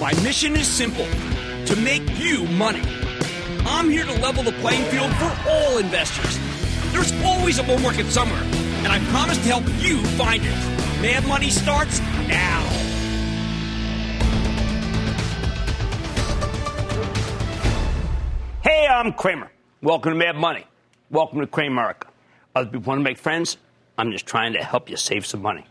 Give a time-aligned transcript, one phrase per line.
[0.00, 1.04] My mission is simple
[1.66, 2.80] to make you money.
[3.66, 6.38] I'm here to level the playing field for all investors.
[6.90, 11.02] There's always a bull market somewhere, and I promise to help you find it.
[11.02, 12.62] Mad Money starts now.
[18.62, 19.52] Hey, I'm Cramer.
[19.82, 20.64] Welcome to Mad Money.
[21.10, 22.04] Welcome to Cramerica.
[22.54, 23.58] Other people want to make friends.
[23.98, 25.66] I'm just trying to help you save some money.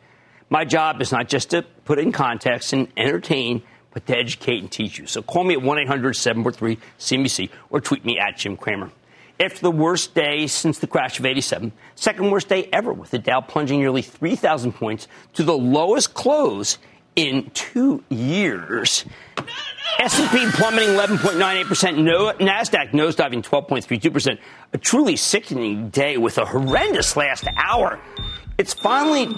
[0.52, 3.64] My job is not just to put in context and entertain,
[4.00, 5.08] but to educate and teach you.
[5.08, 8.92] So call me at 1 800 743 CNBC or tweet me at Jim Cramer.
[9.40, 13.20] After the worst day since the crash of 87, second worst day ever, with the
[13.20, 16.78] Dow plunging nearly 3,000 points to the lowest close
[17.16, 19.06] in two years.
[20.00, 24.40] S&P plummeting 11.98%, no, Nasdaq nosediving 12.32%.
[24.74, 28.00] A truly sickening day with a horrendous last hour.
[28.58, 29.36] It's finally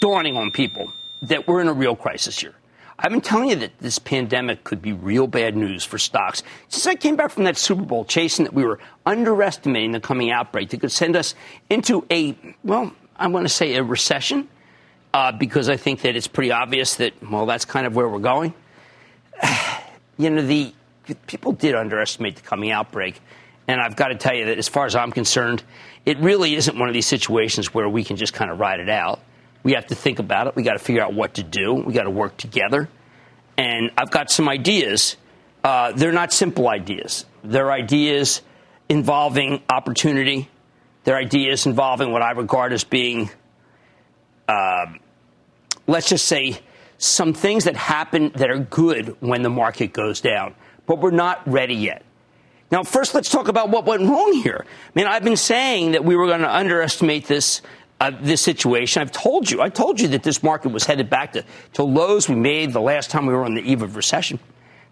[0.00, 2.54] dawning on people that we're in a real crisis here.
[3.02, 6.42] I've been telling you that this pandemic could be real bad news for stocks.
[6.68, 10.30] Since I came back from that Super Bowl chasing that we were underestimating the coming
[10.30, 11.34] outbreak that could send us
[11.70, 14.50] into a, well, I want to say a recession,
[15.14, 18.18] uh, because I think that it's pretty obvious that, well, that's kind of where we're
[18.18, 18.52] going.
[20.18, 20.74] you know, the
[21.26, 23.18] people did underestimate the coming outbreak.
[23.66, 25.62] And I've got to tell you that as far as I'm concerned,
[26.04, 28.90] it really isn't one of these situations where we can just kind of ride it
[28.90, 29.20] out.
[29.62, 30.56] We have to think about it.
[30.56, 31.74] We got to figure out what to do.
[31.74, 32.88] We got to work together.
[33.56, 35.16] And I've got some ideas.
[35.62, 37.26] Uh, they're not simple ideas.
[37.44, 38.40] They're ideas
[38.88, 40.48] involving opportunity.
[41.04, 43.30] They're ideas involving what I regard as being,
[44.48, 44.86] uh,
[45.86, 46.60] let's just say,
[46.96, 50.54] some things that happen that are good when the market goes down.
[50.86, 52.04] But we're not ready yet.
[52.70, 54.64] Now, first, let's talk about what went wrong here.
[54.64, 57.62] I mean, I've been saying that we were going to underestimate this
[58.00, 59.02] uh, this situation.
[59.02, 61.44] I've told you, I told you that this market was headed back to,
[61.74, 64.40] to lows we made the last time we were on the eve of recession,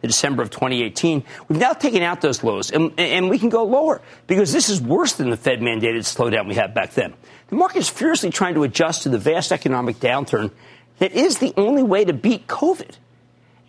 [0.02, 1.24] the December of 2018.
[1.48, 4.80] We've now taken out those lows, and, and we can go lower because this is
[4.80, 7.14] worse than the Fed mandated slowdown we had back then.
[7.48, 10.50] The market is furiously trying to adjust to the vast economic downturn
[10.98, 12.90] that is the only way to beat COVID.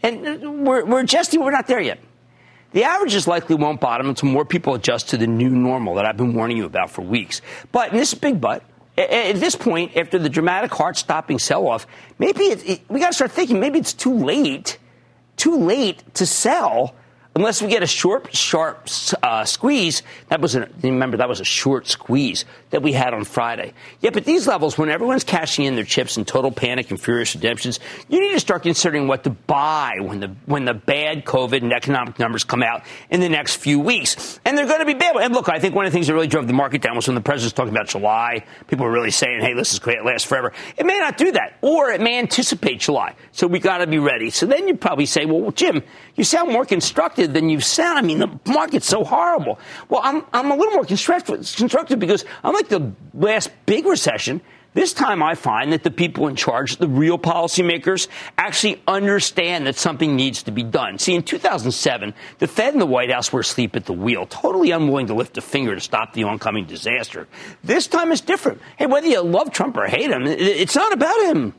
[0.03, 1.99] And we're, we're adjusting, we're not there yet.
[2.71, 6.17] The averages likely won't bottom until more people adjust to the new normal that I've
[6.17, 7.41] been warning you about for weeks.
[7.71, 8.63] But, and this is big but,
[8.99, 11.87] at this point, after the dramatic heart-stopping sell-off,
[12.17, 14.77] maybe it, it, we got to start thinking maybe it's too late,
[15.37, 16.95] too late to sell
[17.35, 18.87] unless we get a short, sharp
[19.23, 20.03] uh, squeeze.
[20.27, 23.73] That was a, remember that was a short squeeze that we had on Friday.
[24.01, 27.33] Yeah, but these levels, when everyone's cashing in their chips in total panic and furious
[27.35, 31.61] redemptions, you need to start considering what to buy when the when the bad COVID
[31.61, 34.93] and economic numbers come out in the next few weeks, and they're going to be
[34.93, 35.15] bad.
[35.17, 37.07] And look, I think one of the things that really drove the market down was
[37.07, 38.45] when the president's talking about July.
[38.67, 41.31] People were really saying, "Hey, this is great, it lasts forever." It may not do
[41.31, 43.15] that, or it may anticipate July.
[43.31, 44.29] So we got to be ready.
[44.29, 45.81] So then you probably say, "Well, Jim,
[46.15, 47.97] you sound more constructive than you sound.
[47.97, 49.59] I mean, the market's so horrible."
[49.89, 52.69] Well, I'm I'm a little more constructive because I'm Unlike
[53.13, 54.41] the last big recession,
[54.73, 59.77] this time I find that the people in charge, the real policymakers, actually understand that
[59.77, 60.99] something needs to be done.
[60.99, 64.71] See, in 2007, the Fed and the White House were asleep at the wheel, totally
[64.71, 67.29] unwilling to lift a finger to stop the oncoming disaster.
[67.63, 68.61] This time it's different.
[68.75, 71.53] Hey, whether you love Trump or hate him, it's not about him.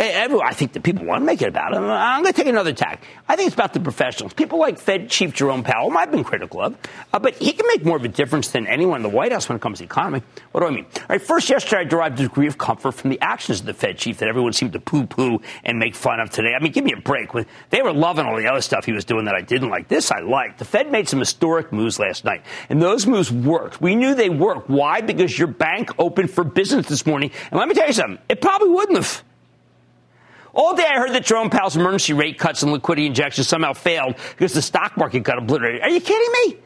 [0.00, 1.84] I think that people want to make it about him.
[1.84, 3.02] I'm going to take another tack.
[3.28, 4.32] I think it's about the professionals.
[4.32, 6.76] People like Fed Chief Jerome Powell, I've been critical of,
[7.12, 9.48] uh, but he can make more of a difference than anyone in the White House
[9.48, 10.22] when it comes to the economy.
[10.52, 10.84] What do I mean?
[10.84, 13.74] All right, first, yesterday I derived a degree of comfort from the actions of the
[13.74, 16.54] Fed Chief that everyone seemed to poo-poo and make fun of today.
[16.54, 17.30] I mean, give me a break.
[17.70, 19.88] They were loving all the other stuff he was doing that I didn't like.
[19.88, 20.60] This I liked.
[20.60, 23.80] The Fed made some historic moves last night, and those moves worked.
[23.80, 24.70] We knew they worked.
[24.70, 25.00] Why?
[25.00, 28.18] Because your bank opened for business this morning, and let me tell you something.
[28.28, 29.24] It probably wouldn't have.
[30.58, 34.16] All day I heard that Jerome Powell's emergency rate cuts and liquidity injections somehow failed
[34.30, 35.82] because the stock market got obliterated.
[35.82, 36.58] Are you kidding me?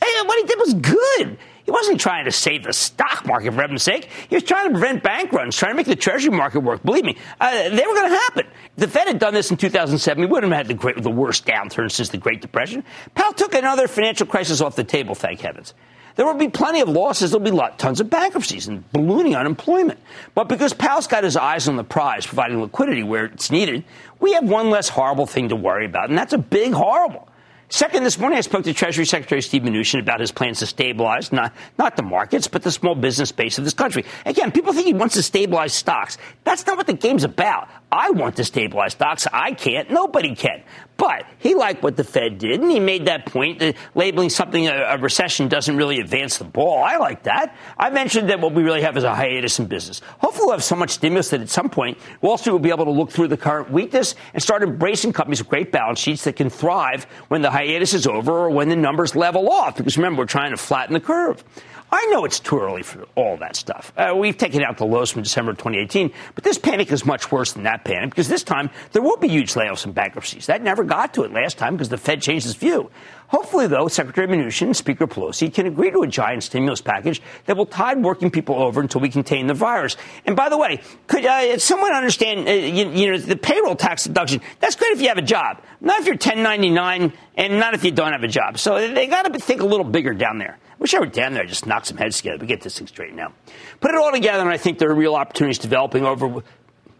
[0.00, 1.36] Hey, what he did was good.
[1.64, 4.08] He wasn't trying to save the stock market for heaven's sake.
[4.28, 6.84] He was trying to prevent bank runs, trying to make the treasury market work.
[6.84, 8.46] Believe me, uh, they were going to happen.
[8.76, 11.44] If the Fed had done this in 2007, we wouldn't have had the, the worst
[11.44, 12.84] downturn since the Great Depression.
[13.16, 15.74] Powell took another financial crisis off the table, thank heavens.
[16.16, 17.30] There will be plenty of losses.
[17.30, 19.98] There'll be tons of bankruptcies and ballooning unemployment.
[20.34, 23.84] But because Powell's got his eyes on the prize, providing liquidity where it's needed,
[24.18, 27.28] we have one less horrible thing to worry about, and that's a big horrible.
[27.72, 31.30] Second, this morning I spoke to Treasury Secretary Steve Mnuchin about his plans to stabilize
[31.30, 34.04] not, not the markets, but the small business base of this country.
[34.26, 36.18] Again, people think he wants to stabilize stocks.
[36.42, 37.68] That's not what the game's about.
[37.92, 39.26] I want to stabilize stocks.
[39.32, 39.90] I can't.
[39.90, 40.62] Nobody can.
[40.96, 44.68] But he liked what the Fed did, and he made that point that labeling something
[44.68, 46.84] a, recession doesn't really advance the ball.
[46.84, 47.56] I like that.
[47.78, 50.02] I mentioned that what we really have is a hiatus in business.
[50.18, 52.84] Hopefully, we'll have so much stimulus that at some point, Wall Street will be able
[52.84, 56.36] to look through the current weakness and start embracing companies with great balance sheets that
[56.36, 59.78] can thrive when the hiatus is over or when the numbers level off.
[59.78, 61.42] Because remember, we're trying to flatten the curve.
[61.92, 63.92] I know it's too early for all that stuff.
[63.96, 67.52] Uh, we've taken out the lows from December 2018, but this panic is much worse
[67.52, 70.46] than that panic because this time there will be huge layoffs and bankruptcies.
[70.46, 72.90] That never got to it last time because the Fed changed its view.
[73.28, 77.56] Hopefully, though, Secretary Mnuchin and Speaker Pelosi can agree to a giant stimulus package that
[77.56, 79.96] will tide working people over until we contain the virus.
[80.26, 84.04] And by the way, could uh, someone understand, uh, you, you, know, the payroll tax
[84.04, 84.40] deduction?
[84.58, 87.92] That's great if you have a job, not if you're 1099 and not if you
[87.92, 88.58] don't have a job.
[88.58, 90.58] So they got to think a little bigger down there.
[90.80, 92.38] Wish I were down there, I just knock some heads together.
[92.38, 93.34] We get this thing straightened out.
[93.80, 96.26] Put it all together, and I think there are real opportunities developing over.
[96.26, 96.44] What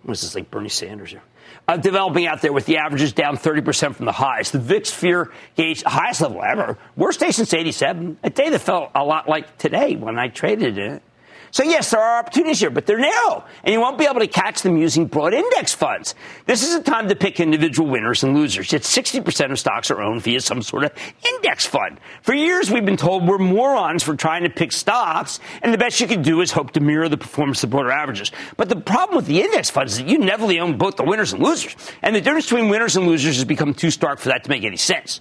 [0.07, 1.23] is this like Bernie Sanders here?
[1.67, 4.51] Uh, developing out there with the averages down 30% from the highs.
[4.51, 6.77] The VIX fear gauge, highest level ever.
[6.95, 8.19] Worst day since 87.
[8.23, 11.03] A day that felt a lot like today when I traded it.
[11.53, 14.29] So yes, there are opportunities here, but they're narrow, and you won't be able to
[14.29, 16.15] catch them using broad index funds.
[16.47, 18.73] This is a time to pick individual winners and losers.
[18.73, 20.93] Yet 60% of stocks are owned via some sort of
[21.27, 21.99] index fund.
[22.23, 26.01] For years, we've been told we're morons for trying to pick stocks, and the best
[26.01, 28.31] you can do is hope to mirror the performance of broader averages.
[28.57, 31.33] But the problem with the index funds is that you never own both the winners
[31.33, 34.45] and losers, and the difference between winners and losers has become too stark for that
[34.45, 35.21] to make any sense.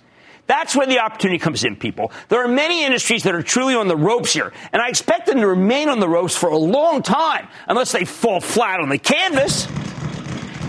[0.50, 2.12] That's where the opportunity comes in, people.
[2.28, 5.40] There are many industries that are truly on the ropes here, and I expect them
[5.42, 8.98] to remain on the ropes for a long time unless they fall flat on the
[8.98, 9.68] canvas.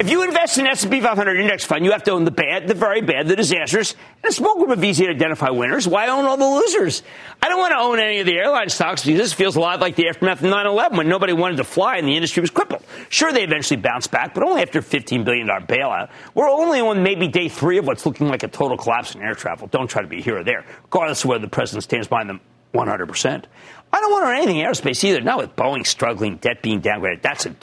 [0.01, 2.73] If you invest in S&P 500 index fund, you have to own the bad, the
[2.73, 5.87] very bad, the disastrous, and a small group of easy to identify winners.
[5.87, 7.03] Why own all the losers?
[7.43, 9.79] I don't want to own any of the airline stocks because this feels a lot
[9.79, 12.83] like the aftermath of 9/11 when nobody wanted to fly and the industry was crippled.
[13.11, 16.09] Sure, they eventually bounced back, but only after a 15 billion dollar bailout.
[16.33, 19.35] We're only on maybe day three of what's looking like a total collapse in air
[19.35, 19.67] travel.
[19.67, 22.41] Don't try to be here or there, regardless of whether the president stands behind them
[22.73, 23.49] 100 percent.
[23.93, 25.21] I don't want to own anything aerospace either.
[25.21, 27.21] Not with Boeing struggling, debt being downgraded.
[27.21, 27.55] That's a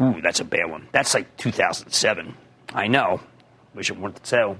[0.00, 0.88] Ooh, that's a bad one.
[0.92, 2.34] That's like 2007.
[2.74, 3.20] I know.
[3.74, 4.56] Wish it weren't so.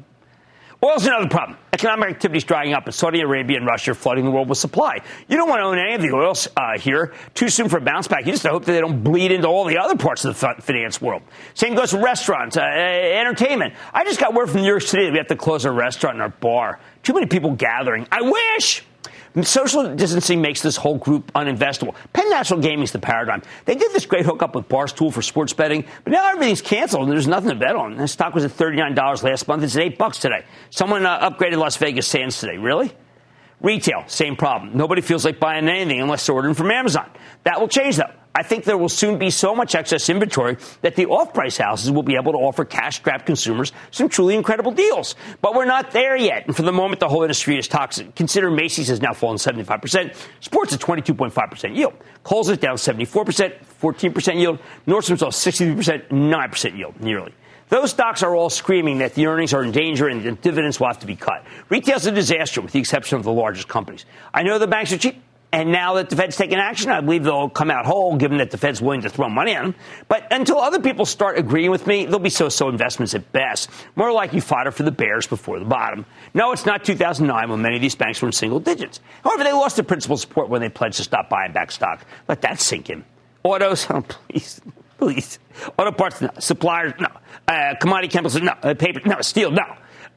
[0.80, 1.58] Oil's another problem.
[1.72, 4.58] Economic activity is drying up, and Saudi Arabia and Russia are flooding the world with
[4.58, 5.00] supply.
[5.26, 7.14] You don't want to own any of the oil uh, here.
[7.34, 8.26] Too soon for a bounce back.
[8.26, 11.00] You just hope that they don't bleed into all the other parts of the finance
[11.00, 11.22] world.
[11.54, 13.74] Same goes for restaurants, uh, entertainment.
[13.92, 16.14] I just got word from New York City that we have to close our restaurant
[16.14, 16.78] and our bar.
[17.02, 18.06] Too many people gathering.
[18.12, 18.84] I wish.
[19.42, 21.94] Social distancing makes this whole group uninvestable.
[22.12, 23.42] Penn National Gaming is the paradigm.
[23.66, 27.12] They did this great hookup with Barstool for sports betting, but now everything's canceled and
[27.12, 27.96] there's nothing to bet on.
[27.96, 29.62] The stock was at $39 last month.
[29.62, 30.44] It's at 8 bucks today.
[30.70, 32.58] Someone uh, upgraded Las Vegas Sands today.
[32.58, 32.92] Really?
[33.60, 34.76] Retail, same problem.
[34.76, 37.10] Nobody feels like buying anything unless they're ordering from Amazon.
[37.44, 38.12] That will change though.
[38.34, 41.90] I think there will soon be so much excess inventory that the off price houses
[41.90, 45.16] will be able to offer cash strapped consumers some truly incredible deals.
[45.40, 46.46] But we're not there yet.
[46.46, 48.14] And for the moment, the whole industry is toxic.
[48.14, 51.94] Consider Macy's has now fallen 75%, Sports at 22.5% yield.
[52.22, 54.58] Kohl's is down 74%, 14% yield.
[54.86, 57.34] Nordstrom's off 63%, 9% yield, nearly.
[57.70, 60.86] Those stocks are all screaming that the earnings are in danger and the dividends will
[60.86, 61.44] have to be cut.
[61.68, 64.06] Retail's a disaster with the exception of the largest companies.
[64.32, 65.22] I know the banks are cheap.
[65.50, 68.50] And now that the Fed's taking action, I believe they'll come out whole, given that
[68.50, 69.74] the Fed's willing to throw money them.
[70.06, 73.70] But until other people start agreeing with me, they'll be so-so investments at best.
[73.96, 76.04] More like you fodder for the bears before the bottom.
[76.34, 79.00] No, it's not 2009 when many of these banks were in single digits.
[79.24, 82.04] However, they lost their principal support when they pledged to stop buying back stock.
[82.28, 83.02] Let that sink in.
[83.42, 84.60] Autos, oh, please,
[84.98, 85.38] please.
[85.78, 86.28] Auto parts, no.
[86.38, 87.08] Suppliers, no.
[87.46, 88.52] Uh, commodity chemicals, no.
[88.62, 89.22] Uh, paper, no.
[89.22, 89.64] Steel, no.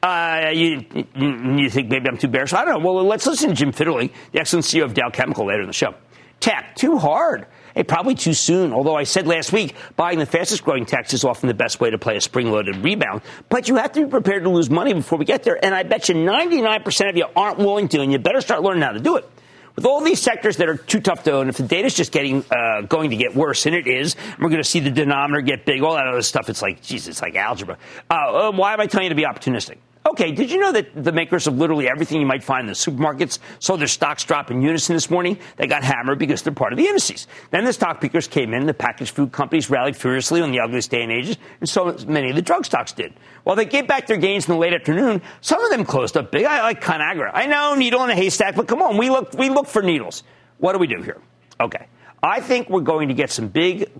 [0.02, 2.52] Uh, you, you think maybe I'm too bearish?
[2.52, 2.92] I don't know.
[2.92, 5.72] Well, let's listen to Jim Fitterling, the excellent CEO of Dow Chemical, later in the
[5.72, 5.94] show.
[6.40, 7.46] Tech, too hard.
[7.72, 8.72] Hey, probably too soon.
[8.72, 11.90] Although I said last week, buying the fastest growing techs is often the best way
[11.90, 13.22] to play a spring loaded rebound.
[13.48, 15.64] But you have to be prepared to lose money before we get there.
[15.64, 18.82] And I bet you 99% of you aren't willing to, and you better start learning
[18.82, 19.30] how to do it.
[19.76, 22.10] With all these sectors that are too tough to own, if the data is just
[22.10, 25.42] getting uh, going to get worse, and it is, we're going to see the denominator
[25.42, 26.50] get big, all that other stuff.
[26.50, 27.78] It's like, geez, it's like algebra.
[28.10, 29.78] Uh, uh, why am I telling you to be opportunistic?
[30.04, 32.72] Okay, did you know that the makers of literally everything you might find in the
[32.72, 35.38] supermarkets saw their stocks drop in unison this morning?
[35.56, 37.28] They got hammered because they're part of the indices.
[37.50, 40.90] Then the stock pickers came in, the packaged food companies rallied furiously on the ugliest
[40.90, 43.14] day and ages, and so many of the drug stocks did.
[43.44, 46.32] While they gave back their gains in the late afternoon, some of them closed up
[46.32, 46.46] big.
[46.46, 47.30] I like Conagra.
[47.32, 50.24] I know needle in a haystack, but come on, we look we look for needles.
[50.58, 51.20] What do we do here?
[51.60, 51.86] Okay,
[52.24, 53.90] I think we're going to get some big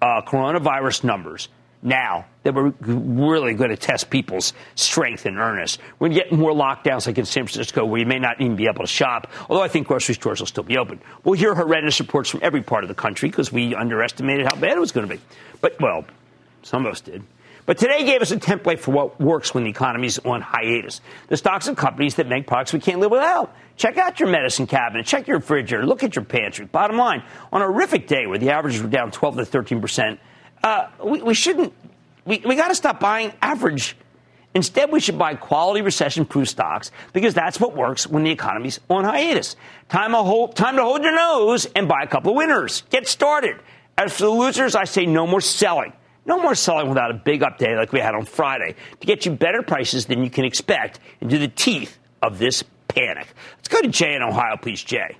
[0.00, 1.48] uh, coronavirus numbers
[1.82, 5.78] now that we're really going to test people's strength in earnest.
[5.98, 8.56] We're going to get more lockdowns like in San Francisco where you may not even
[8.56, 11.00] be able to shop, although I think grocery stores will still be open.
[11.24, 14.76] We'll hear horrendous reports from every part of the country because we underestimated how bad
[14.76, 15.20] it was going to be.
[15.60, 16.04] But, well,
[16.62, 17.22] some of us did.
[17.66, 21.00] But today gave us a template for what works when the economy's on hiatus.
[21.28, 23.54] The stocks of companies that make products we can't live without.
[23.76, 26.64] Check out your medicine cabinet, check your refrigerator, look at your pantry.
[26.64, 27.22] Bottom line,
[27.52, 30.20] on a horrific day where the averages were down 12 to 13 percent,
[30.62, 31.72] uh, we, we, shouldn't,
[32.24, 33.96] we, we got to stop buying average.
[34.54, 38.80] Instead, we should buy quality recession proof stocks because that's what works when the economy's
[38.88, 39.54] on hiatus.
[39.88, 42.82] Time, hold, time to hold your nose and buy a couple of winners.
[42.90, 43.56] Get started.
[43.96, 45.92] As for the losers, I say no more selling.
[46.26, 49.24] No more selling without a big up day like we had on Friday to get
[49.24, 53.28] you better prices than you can expect into the teeth of this panic.
[53.56, 55.16] Let's go to Jay in Ohio, please, Jay.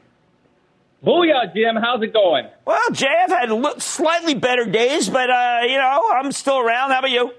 [1.04, 1.76] Booyah, Jim.
[1.76, 2.46] How's it going?
[2.66, 6.90] Well, Jay, I've had slightly better days, but, uh, you know, I'm still around.
[6.90, 7.32] How about you?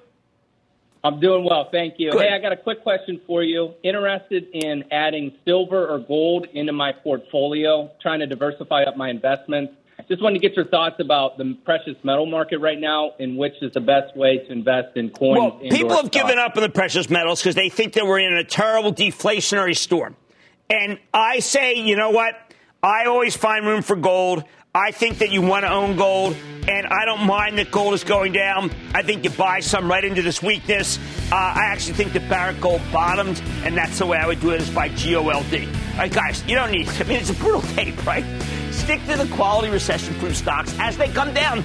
[1.04, 2.12] I'm doing well, thank you.
[2.12, 2.22] Good.
[2.22, 3.74] Hey, I got a quick question for you.
[3.84, 9.74] Interested in adding silver or gold into my portfolio, trying to diversify up my investments.
[10.08, 13.54] Just wanted to get your thoughts about the precious metal market right now and which
[13.62, 15.38] is the best way to invest in coins.
[15.38, 16.10] Well, people have stocks.
[16.10, 19.78] given up on the precious metals because they think that we're in a terrible deflationary
[19.78, 20.16] storm.
[20.70, 22.36] And I say, you know what?
[22.84, 24.44] I always find room for gold.
[24.74, 26.36] I think that you want to own gold,
[26.68, 28.72] and I don't mind that gold is going down.
[28.96, 30.98] I think you buy some right into this weakness.
[31.32, 34.52] Uh, I actually think that Barrick Gold bottomed, and that's the way I would do
[34.52, 35.28] it is by GOLD.
[35.28, 38.24] All right, guys, you don't need, I mean, it's a brutal tape, right?
[38.72, 41.64] Stick to the quality recession proof stocks as they come down.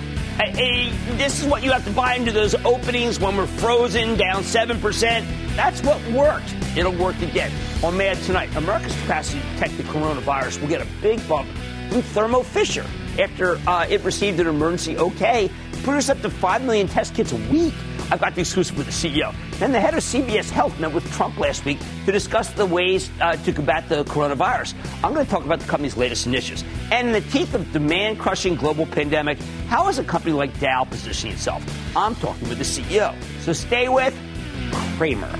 [1.17, 5.01] This is what you have to buy into those openings when we're frozen down 7%.
[5.57, 6.55] That's what worked.
[6.77, 7.51] It'll work again.
[7.83, 11.49] On Mad tonight, America's capacity to detect the coronavirus will get a big bump
[11.89, 12.85] from Thermo Fisher
[13.19, 15.51] after uh, it received an emergency okay
[15.87, 17.75] produce up to 5 million test kits a week.
[18.11, 19.35] I've got the exclusive with the CEO.
[19.59, 23.11] Then the head of CVS Health met with Trump last week to discuss the ways
[23.21, 24.75] uh, to combat the coronavirus.
[25.03, 26.65] I'm going to talk about the company's latest initiatives.
[26.93, 30.85] And in the teeth of demand crushing global pandemic, how is a company like Dow
[30.85, 31.65] positioning itself?
[31.97, 33.15] I'm talking with the CEO.
[33.41, 34.15] So stay with
[34.97, 35.31] Cramer.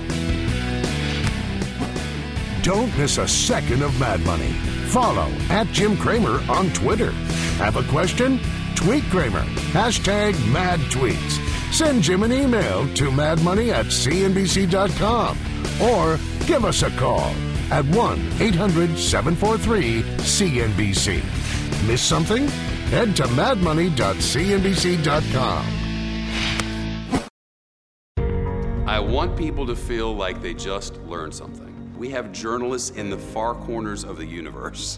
[2.63, 4.51] Don't miss a second of Mad Money.
[4.89, 7.11] Follow at Jim Cramer on Twitter.
[7.59, 8.39] Have a question?
[8.75, 9.43] Tweet Cramer.
[9.71, 11.56] Hashtag mad tweets.
[11.77, 15.37] Send Jim an email to madmoney at cnbc.com
[15.79, 16.17] or
[16.47, 17.35] give us a call
[17.69, 21.21] at 1 800 743 CNBC.
[21.87, 22.47] Miss something?
[22.87, 25.65] Head to madmoney.cnbc.com.
[28.87, 31.93] I want people to feel like they just learned something.
[31.95, 34.97] We have journalists in the far corners of the universe.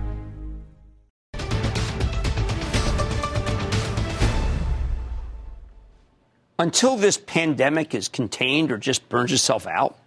[6.61, 9.97] Until this pandemic is contained or just burns itself out,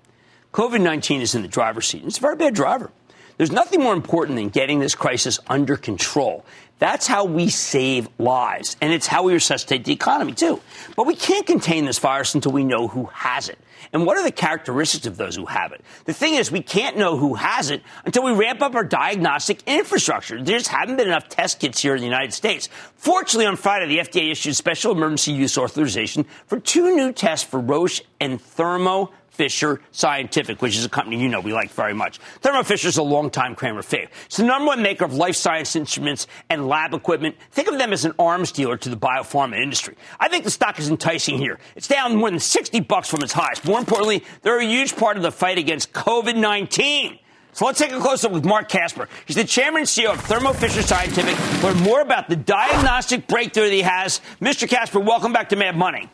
[0.52, 2.04] COVID 19 is in the driver's seat.
[2.04, 2.92] It's a very bad driver.
[3.36, 6.44] There's nothing more important than getting this crisis under control.
[6.78, 10.60] That's how we save lives, and it's how we resuscitate the economy, too.
[10.96, 13.58] But we can't contain this virus until we know who has it.
[13.92, 15.82] And what are the characteristics of those who have it?
[16.04, 19.62] The thing is, we can't know who has it until we ramp up our diagnostic
[19.66, 20.42] infrastructure.
[20.42, 22.68] There just haven't been enough test kits here in the United States.
[22.96, 27.60] Fortunately, on Friday, the FDA issued special emergency use authorization for two new tests for
[27.60, 32.18] Roche and Thermo Fisher Scientific, which is a company you know we like very much.
[32.40, 34.08] Thermo Fisher is a longtime Cramer fave.
[34.26, 37.36] It's the number one maker of life science instruments and lab equipment.
[37.50, 39.96] Think of them as an arms dealer to the biopharma industry.
[40.20, 41.58] I think the stock is enticing here.
[41.76, 43.64] It's down more than 60 bucks from its highs.
[43.64, 47.18] More importantly, they're a huge part of the fight against COVID-19.
[47.52, 49.08] So let's take a close up with Marc Casper.
[49.26, 51.36] He's the chairman and CEO of Thermo Fisher Scientific.
[51.62, 54.20] Learn more about the diagnostic breakthrough that he has.
[54.40, 54.68] Mr.
[54.68, 56.10] Casper, welcome back to Mad Money.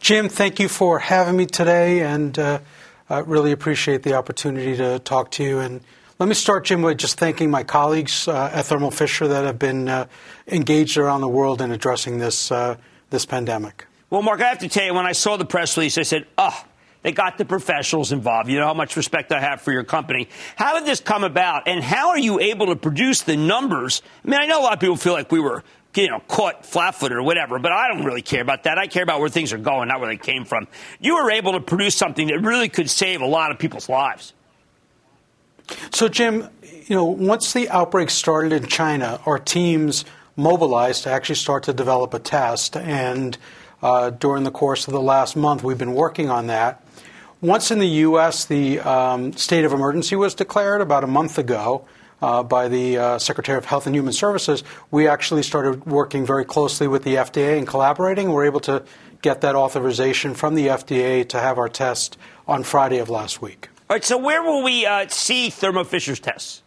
[0.00, 2.58] Jim, thank you for having me today, and uh,
[3.08, 5.60] I really appreciate the opportunity to talk to you.
[5.60, 5.80] And
[6.18, 9.58] Let me start, Jim, with just thanking my colleagues uh, at Thermo Fisher that have
[9.58, 10.06] been uh,
[10.48, 12.76] engaged around the world in addressing this uh,
[13.10, 13.86] this pandemic.
[14.10, 16.26] Well, Marc, I have to tell you, when I saw the press release, I said,
[16.36, 16.64] "Oh,
[17.02, 18.48] they got the professionals involved.
[18.48, 20.28] You know how much respect I have for your company.
[20.56, 24.02] How did this come about, and how are you able to produce the numbers?
[24.24, 26.64] I mean, I know a lot of people feel like we were you know, caught
[26.64, 28.78] flat-footed or whatever, but I don't really care about that.
[28.78, 30.66] I care about where things are going, not where they came from.
[31.00, 34.32] You were able to produce something that really could save a lot of people's lives.
[35.90, 36.48] So, Jim,
[36.86, 40.04] you know, once the outbreak started in China, our teams
[40.36, 43.36] mobilized to actually start to develop a test, and
[43.82, 46.84] uh, during the course of the last month, we've been working on that.
[47.40, 51.84] Once in the U.S., the um, state of emergency was declared about a month ago
[52.22, 56.44] uh, by the uh, Secretary of Health and Human Services, we actually started working very
[56.44, 58.28] closely with the FDA and collaborating.
[58.28, 58.84] We we're able to
[59.20, 63.68] get that authorization from the FDA to have our test on Friday of last week.
[63.90, 66.62] All right, so where will we uh, see Thermo Fisher's tests?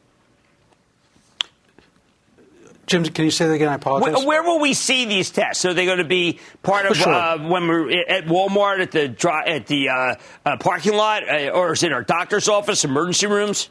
[2.86, 3.70] Jim, can you say that again?
[3.70, 4.18] I apologize.
[4.18, 5.66] Where, where will we see these tests?
[5.66, 7.12] Are they going to be part of sure.
[7.12, 11.74] uh, when we're at Walmart at the at the uh, uh, parking lot, uh, or
[11.74, 13.70] is it our doctor's office, emergency rooms?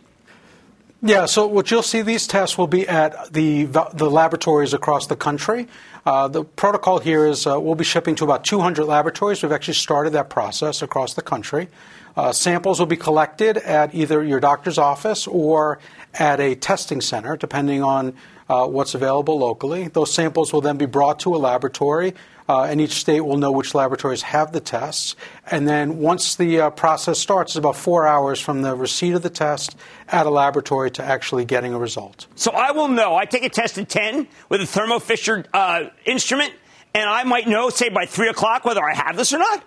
[1.06, 5.16] Yeah, so what you'll see these tests will be at the the laboratories across the
[5.16, 5.68] country.
[6.06, 9.42] Uh, the protocol here is uh, we'll be shipping to about 200 laboratories.
[9.42, 11.68] We've actually started that process across the country.
[12.16, 15.78] Uh, samples will be collected at either your doctor's office or
[16.14, 18.14] at a testing center, depending on
[18.48, 19.88] uh, what's available locally.
[19.88, 22.14] Those samples will then be brought to a laboratory
[22.48, 25.16] uh, and each state will know which laboratories have the tests.
[25.50, 29.22] And then once the uh, process starts, it's about four hours from the receipt of
[29.22, 29.76] the test
[30.08, 32.26] at a laboratory to actually getting a result.
[32.34, 33.16] So I will know.
[33.16, 36.52] I take a test at 10 with a Thermo Fisher uh, instrument,
[36.94, 39.64] and I might know, say, by 3 o'clock whether I have this or not?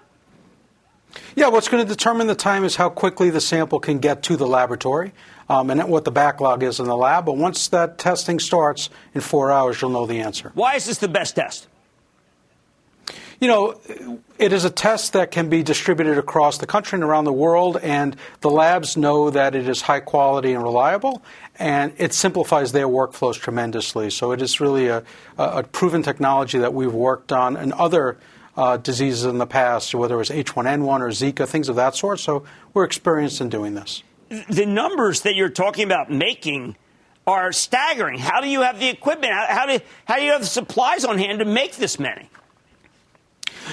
[1.36, 4.38] Yeah, what's going to determine the time is how quickly the sample can get to
[4.38, 5.14] the laboratory
[5.50, 7.26] um, and what the backlog is in the lab.
[7.26, 10.52] But once that testing starts in four hours, you'll know the answer.
[10.54, 11.68] Why is this the best test?
[13.40, 13.80] You know,
[14.40, 17.78] it is a test that can be distributed across the country and around the world,
[17.78, 21.22] and the labs know that it is high quality and reliable,
[21.60, 24.10] and it simplifies their workflows tremendously.
[24.10, 25.04] So it is really a,
[25.38, 28.18] a proven technology that we've worked on in other
[28.56, 32.20] uh, diseases in the past, whether it was H1N1 or Zika, things of that sort.
[32.20, 34.02] So we're experienced in doing this.
[34.50, 36.76] The numbers that you're talking about making
[37.28, 38.18] are staggering.
[38.18, 39.32] How do you have the equipment?
[39.32, 42.32] How, how, do, how do you have the supplies on hand to make this many?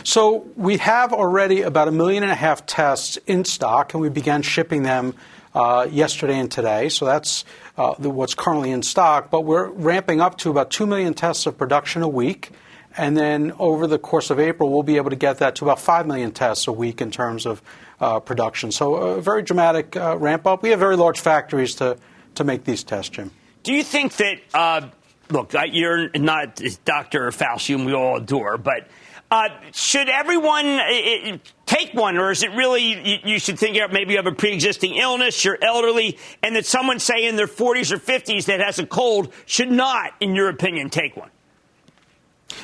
[0.03, 4.09] So we have already about a million and a half tests in stock, and we
[4.09, 5.15] began shipping them
[5.55, 6.89] uh, yesterday and today.
[6.89, 7.45] So that's
[7.79, 9.31] uh, the, what's currently in stock.
[9.31, 12.51] But we're ramping up to about 2 million tests of production a week.
[12.97, 15.81] And then over the course of April, we'll be able to get that to about
[15.81, 17.63] 5 million tests a week in terms of
[18.01, 18.71] uh, production.
[18.71, 20.63] So a very dramatic uh, ramp up.
[20.63, 21.97] We have very large factories to,
[22.37, 23.31] to make these tests, Jim.
[23.65, 24.89] Do you think that, uh,
[25.31, 27.31] look, you're not Dr.
[27.31, 28.87] Fauci, and we all adore, but
[29.31, 33.93] uh, should everyone uh, take one, or is it really you, you should think about
[33.93, 37.91] maybe you have a pre-existing illness, you're elderly, and that someone, say, in their 40s
[37.91, 41.31] or 50s that has a cold should not, in your opinion, take one?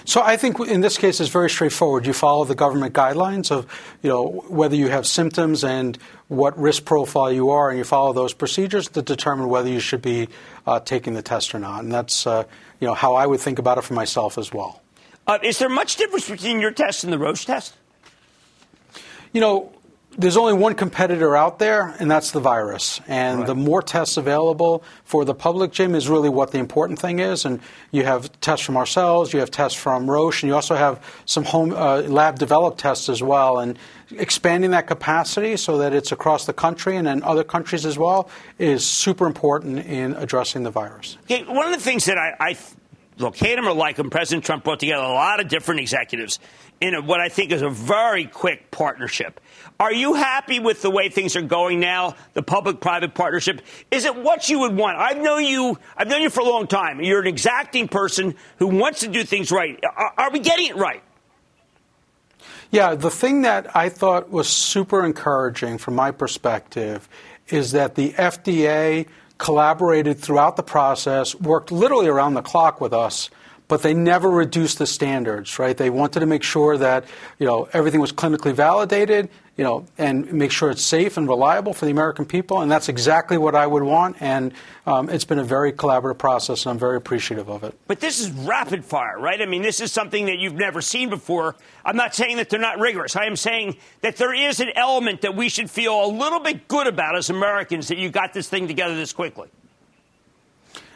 [0.05, 2.07] So I think in this case it's very straightforward.
[2.07, 3.67] You follow the government guidelines of,
[4.03, 8.13] you know, whether you have symptoms and what risk profile you are, and you follow
[8.13, 10.29] those procedures to determine whether you should be
[10.67, 11.83] uh, taking the test or not.
[11.83, 12.45] And that's, uh,
[12.79, 14.81] you know, how I would think about it for myself as well.
[15.27, 17.75] Uh, is there much difference between your test and the Roche test?
[19.33, 19.73] You know,
[20.19, 23.01] there's only one competitor out there, and that's the virus.
[23.07, 23.47] And right.
[23.47, 27.45] the more tests available for the public, Jim, is really what the important thing is.
[27.45, 27.61] And
[27.93, 31.45] you have tests from ourselves, you have tests from Roche, and you also have some
[31.45, 33.61] home uh, lab developed tests as well.
[33.61, 33.79] And
[34.11, 38.29] expanding that capacity so that it's across the country and in other countries as well
[38.59, 41.17] is super important in addressing the virus.
[41.25, 42.59] Okay, one of the things that I, I
[43.21, 46.39] look, hate him or like him, President Trump brought together a lot of different executives
[46.81, 49.41] in a, what I think is a very quick partnership.
[49.79, 53.63] Are you happy with the way things are going now, the public-private partnership?
[53.91, 54.99] Is it what you would want?
[54.99, 55.79] I've known you.
[55.97, 57.01] I've known you for a long time.
[57.01, 59.79] You're an exacting person who wants to do things right.
[59.85, 61.03] Are, are we getting it right?
[62.71, 67.09] Yeah, the thing that I thought was super encouraging from my perspective
[67.49, 69.09] is that the FDA
[69.41, 73.31] collaborated throughout the process, worked literally around the clock with us,
[73.71, 75.77] but they never reduced the standards, right?
[75.77, 77.05] They wanted to make sure that,
[77.39, 81.73] you know, everything was clinically validated, you know, and make sure it's safe and reliable
[81.73, 84.53] for the American people, and that's exactly what I would want, and
[84.87, 87.79] um, it's been a very collaborative process, and I'm very appreciative of it.
[87.87, 89.41] But this is rapid fire, right?
[89.41, 91.55] I mean, this is something that you've never seen before.
[91.85, 93.15] I'm not saying that they're not rigorous.
[93.15, 96.67] I am saying that there is an element that we should feel a little bit
[96.67, 99.49] good about as Americans that you got this thing together this quickly.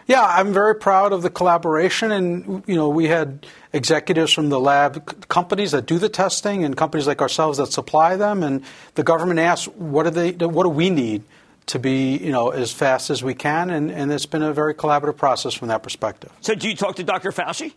[0.06, 4.60] Yeah, I'm very proud of the collaboration, and you know, we had executives from the
[4.60, 8.62] lab companies that do the testing, and companies like ourselves that supply them, and
[8.96, 10.32] the government asked, "What do they?
[10.32, 11.22] What do we need
[11.66, 14.74] to be, you know, as fast as we can?" And, and it's been a very
[14.74, 16.30] collaborative process from that perspective.
[16.42, 17.32] So, do you talk to Dr.
[17.32, 17.72] Fauci?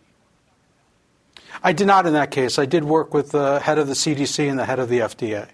[1.62, 2.58] I did not in that case.
[2.58, 5.48] I did work with the head of the CDC and the head of the FDA.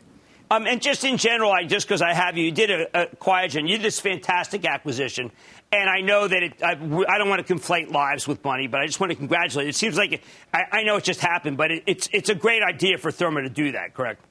[0.51, 3.07] Um, and just in general, I, just because I have you, you did a, a
[3.17, 5.33] Qiagen, you did this fantastic acquisition.
[5.81, 8.81] And I know that it, I, I, don't want to conflate lives with money, but
[8.81, 9.69] I just want to congratulate.
[9.69, 12.35] It seems like it, I, I, know it just happened, but it, it's it's a
[12.35, 13.93] great idea for Thermo to do that.
[13.93, 14.25] Correct?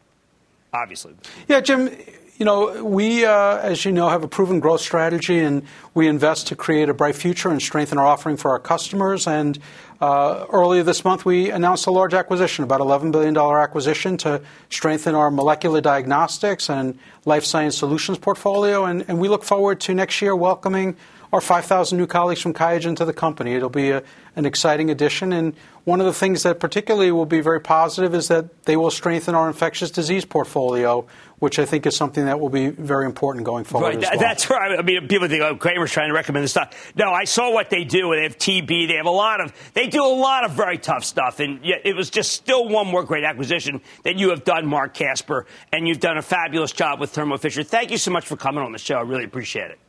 [0.74, 1.16] Obviously.
[1.48, 1.90] Yeah, Jim.
[2.38, 6.48] You know, we, uh, as you know, have a proven growth strategy, and we invest
[6.48, 9.28] to create a bright future and strengthen our offering for our customers.
[9.28, 9.60] And
[10.02, 15.14] uh, earlier this month, we announced a large acquisition, about $11 billion acquisition, to strengthen
[15.14, 18.86] our molecular diagnostics and life science solutions portfolio.
[18.86, 20.98] And, and we look forward to next year welcoming
[21.34, 23.56] our 5,000 new colleagues from QIAGEN to the company.
[23.56, 24.04] It'll be a,
[24.36, 25.34] an exciting addition.
[25.34, 28.92] And one of the things that particularly will be very positive is that they will
[28.92, 31.08] strengthen our infectious disease portfolio,
[31.40, 33.96] which I think is something that will be very important going forward.
[33.96, 34.08] Right.
[34.12, 34.20] Well.
[34.20, 34.78] That's right.
[34.78, 36.94] I mean, people think, oh, Cramer's trying to recommend this stuff.
[36.96, 38.14] No, I saw what they do.
[38.16, 38.88] They have TB.
[38.88, 41.40] They have a lot of, they do a lot of very tough stuff.
[41.40, 44.94] And yet it was just still one more great acquisition that you have done, Marc
[44.94, 45.48] Casper.
[45.72, 47.64] And you've done a fabulous job with Thermo Fisher.
[47.64, 48.98] Thank you so much for coming on the show.
[48.98, 49.80] I really appreciate it.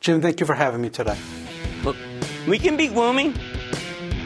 [0.00, 1.16] Jim, thank you for having me today.
[1.84, 1.96] Look,
[2.46, 3.34] we can be gloomy.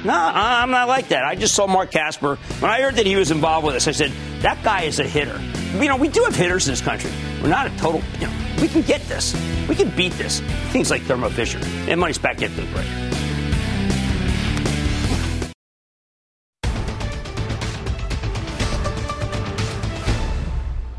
[0.04, 1.24] No, I'm not like that.
[1.24, 2.36] I just saw Marc Casper.
[2.58, 5.04] When I heard that he was involved with this, I said, that guy is a
[5.04, 5.40] hitter.
[5.78, 7.10] You know, we do have hitters in this country.
[7.40, 9.34] We're not a total, you know, we can get this.
[9.68, 10.40] We can beat this.
[10.72, 11.60] Things like Thermo Fisher.
[11.88, 12.86] And money's back into the break.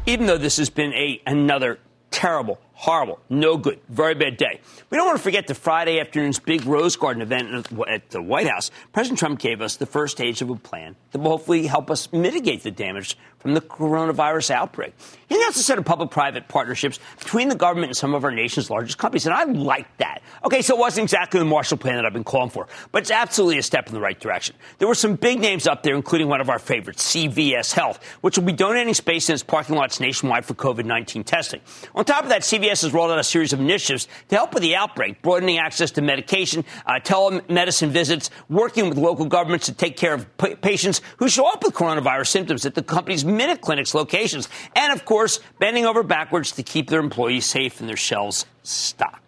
[0.05, 1.79] Even though this has been a another
[2.11, 4.59] terrible, horrible, no good, very bad day.
[4.89, 8.45] We don't want to forget the Friday afternoon's big Rose Garden event at the White
[8.45, 8.71] House.
[8.91, 12.11] President Trump gave us the first stage of a plan that will hopefully help us
[12.11, 14.93] mitigate the damage from the coronavirus outbreak.
[15.27, 18.31] He announced a set of public private partnerships between the government and some of our
[18.31, 20.21] nation's largest companies, and I like that.
[20.45, 23.11] Okay, so it wasn't exactly the Marshall Plan that I've been calling for, but it's
[23.11, 24.55] absolutely a step in the right direction.
[24.79, 28.37] There were some big names up there, including one of our favorites, CVS Health, which
[28.37, 31.61] will be donating space in its parking lots nationwide for COVID 19 testing.
[31.95, 32.43] On top of that,
[32.73, 35.91] CVS has rolled out a series of initiatives to help with the outbreak, broadening access
[35.91, 41.01] to medication, uh, telemedicine visits, working with local governments to take care of p- patients
[41.17, 45.39] who show up with coronavirus symptoms at the company's Minute Clinics locations, and of course,
[45.59, 49.22] bending over backwards to keep their employees safe and their shelves stocked.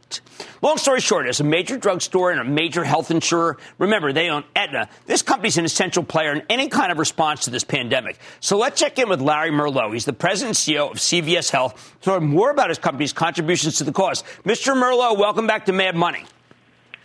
[0.61, 4.43] Long story short, as a major drugstore and a major health insurer, remember they own
[4.55, 4.89] Aetna.
[5.05, 8.17] This company's an essential player in any kind of response to this pandemic.
[8.39, 9.93] So let's check in with Larry Merlo.
[9.93, 13.77] He's the president and CEO of CVS Health to learn more about his company's contributions
[13.77, 14.23] to the cause.
[14.43, 14.73] Mr.
[14.75, 16.25] Merlo, welcome back to Mad Money.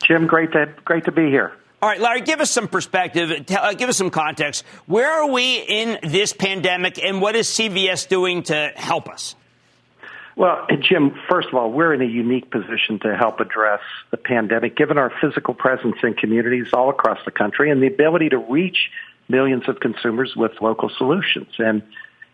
[0.07, 1.53] Jim, great to great to be here.
[1.83, 3.47] All right, Larry, give us some perspective.
[3.47, 4.65] Tell, uh, give us some context.
[4.87, 9.35] Where are we in this pandemic, and what is CVS doing to help us?
[10.37, 14.77] Well, Jim, first of all, we're in a unique position to help address the pandemic,
[14.77, 18.91] given our physical presence in communities all across the country and the ability to reach
[19.29, 21.49] millions of consumers with local solutions.
[21.59, 21.83] And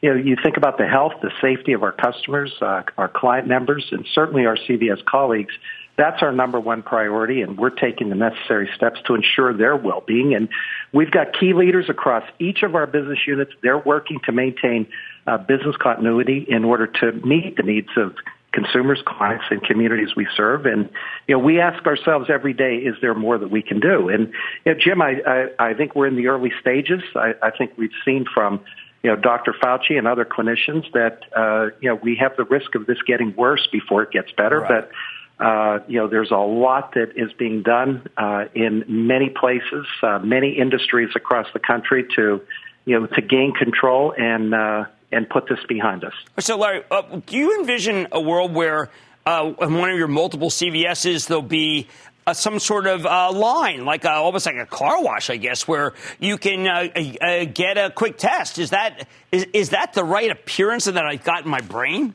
[0.03, 3.49] you know, you think about the health, the safety of our customers, uh, our client
[3.49, 5.55] members, and certainly our CVS colleagues.
[5.97, 10.35] That's our number one priority, and we're taking the necessary steps to ensure their well-being.
[10.35, 10.51] And
[10.93, 13.53] we've got key leaders across each of our business units.
[13.63, 14.87] They're working to maintain
[15.27, 18.15] uh, business continuity in order to meet the needs of
[18.53, 20.67] consumers, clients, and communities we serve.
[20.67, 20.89] And
[21.27, 24.09] you know, we ask ourselves every day: Is there more that we can do?
[24.09, 24.33] And
[24.65, 27.03] you know, Jim, I, I, I think we're in the early stages.
[27.15, 28.61] I, I think we've seen from
[29.03, 29.53] you know, Dr.
[29.53, 33.37] Fauci and other clinicians that, uh, you know, we have the risk of this getting
[33.37, 34.59] worse before it gets better.
[34.61, 34.69] Right.
[34.69, 34.91] But
[35.39, 40.19] uh, you know, there's a lot that is being done uh, in many places, uh,
[40.19, 42.41] many industries across the country to,
[42.87, 46.13] you know, to gain control and uh, and put this behind us.
[46.41, 48.91] So, Larry, uh, do you envision a world where
[49.25, 51.89] uh, in one of your multiple CVSs there'll be
[52.27, 55.69] uh, some sort of uh, line, like uh, almost like a car wash, I guess,
[55.69, 58.59] where you can uh, get a quick test.
[58.59, 62.15] Is that is, is that the right appearance that I've got in my brain?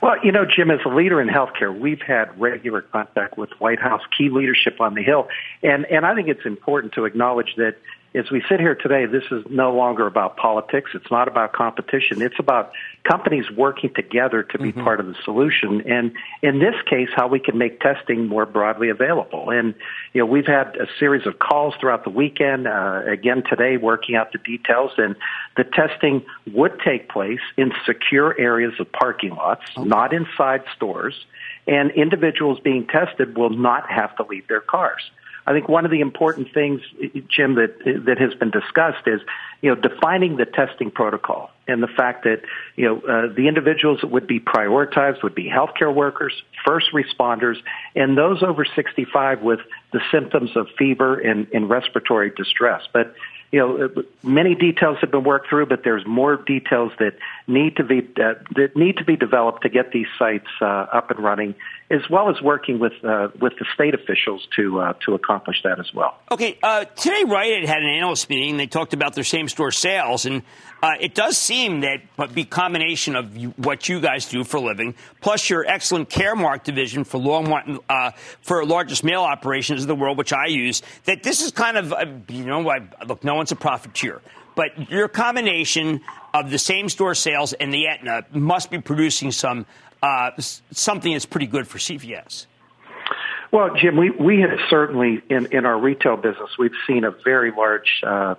[0.00, 3.80] Well, you know, Jim, as a leader in healthcare, we've had regular contact with White
[3.80, 5.28] House key leadership on the Hill,
[5.62, 7.76] and and I think it's important to acknowledge that
[8.14, 10.92] as we sit here today, this is no longer about politics.
[10.94, 12.22] It's not about competition.
[12.22, 12.72] It's about
[13.04, 14.82] companies working together to be mm-hmm.
[14.82, 15.82] part of the solution.
[15.82, 19.50] And in this case, how we can make testing more broadly available.
[19.50, 19.74] And,
[20.14, 24.16] you know, we've had a series of calls throughout the weekend, uh, again today, working
[24.16, 24.92] out the details.
[24.96, 25.14] And
[25.56, 29.86] the testing would take place in secure areas of parking lots, okay.
[29.86, 31.26] not inside stores
[31.68, 35.10] and individuals being tested will not have to leave their cars.
[35.48, 36.82] I think one of the important things,
[37.26, 39.22] Jim, that that has been discussed is,
[39.62, 42.42] you know, defining the testing protocol and the fact that,
[42.76, 46.34] you know, uh, the individuals that would be prioritized would be healthcare workers,
[46.66, 47.56] first responders,
[47.96, 49.60] and those over 65 with
[49.94, 52.82] the symptoms of fever and, and respiratory distress.
[52.92, 53.14] But
[53.50, 57.14] you know, many details have been worked through, but there's more details that
[57.46, 61.10] need to be uh, that need to be developed to get these sites uh, up
[61.10, 61.54] and running
[61.90, 65.80] as well as working with uh, with the state officials to uh, to accomplish that
[65.80, 66.18] as well.
[66.30, 68.58] Okay, uh, today Rite had an analyst meeting.
[68.58, 70.42] They talked about their same store sales, and
[70.82, 74.60] uh, it does seem that but the combination of what you guys do for a
[74.60, 77.80] living, plus your excellent Caremark division for long
[78.42, 81.94] for largest mail operations in the world, which I use, that this is kind of
[82.30, 84.20] you know I, look, no one's a profiteer.
[84.54, 86.02] But your combination
[86.34, 89.66] of the same store sales and the Aetna must be producing some
[90.02, 90.30] uh,
[90.70, 92.46] something that's pretty good for CVS.
[93.50, 97.50] Well, Jim, we, we have certainly, in, in our retail business, we've seen a very
[97.50, 98.34] large uh,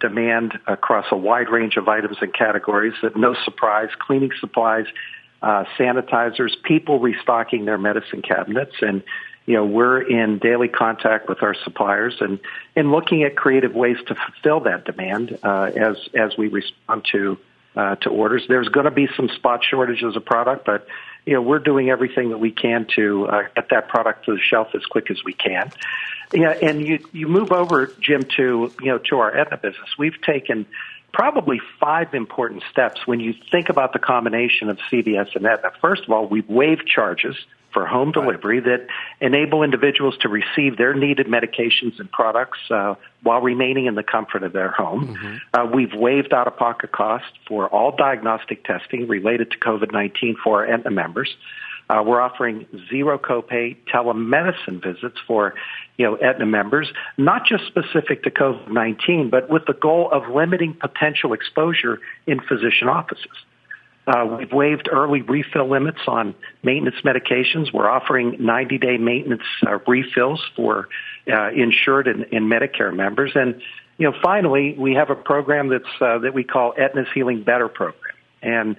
[0.00, 2.92] demand across a wide range of items and categories.
[3.02, 4.84] That no surprise, cleaning supplies,
[5.40, 9.02] uh, sanitizers, people restocking their medicine cabinets, and
[9.50, 12.38] you know we're in daily contact with our suppliers and
[12.76, 17.36] and looking at creative ways to fulfill that demand uh, as as we respond to
[17.74, 18.44] uh, to orders.
[18.48, 20.86] There's going to be some spot shortages of product, but
[21.26, 24.40] you know we're doing everything that we can to uh, get that product to the
[24.40, 25.72] shelf as quick as we can.
[26.32, 29.88] Yeah, and you you move over, Jim, to you know to our Aetna business.
[29.98, 30.64] We've taken
[31.12, 35.72] probably five important steps when you think about the combination of CVS and Aetna.
[35.80, 37.34] First of all, we've waived charges
[37.72, 38.86] for home delivery that
[39.20, 44.42] enable individuals to receive their needed medications and products uh, while remaining in the comfort
[44.42, 45.16] of their home.
[45.16, 45.36] Mm-hmm.
[45.54, 50.36] Uh, we've waived out of pocket costs for all diagnostic testing related to COVID 19
[50.42, 51.34] for our Aetna members.
[51.90, 55.54] Uh, we're offering zero copay telemedicine visits for,
[55.96, 60.72] you know, Aetna members, not just specific to COVID-19, but with the goal of limiting
[60.74, 63.26] potential exposure in physician offices.
[64.06, 67.72] Uh, we've waived early refill limits on maintenance medications.
[67.72, 70.88] We're offering 90 day maintenance uh, refills for
[71.30, 73.32] uh, insured and, and, Medicare members.
[73.34, 73.60] And,
[73.98, 77.68] you know, finally, we have a program that's, uh, that we call Aetna's Healing Better
[77.68, 78.14] program.
[78.42, 78.76] And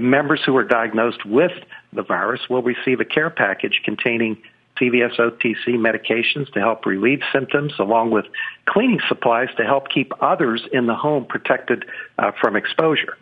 [0.00, 1.52] members who are diagnosed with
[1.92, 4.38] the virus will receive a care package containing
[4.80, 8.24] CVS OTC medications to help relieve symptoms, along with
[8.66, 11.84] cleaning supplies to help keep others in the home protected
[12.18, 13.16] uh, from exposure.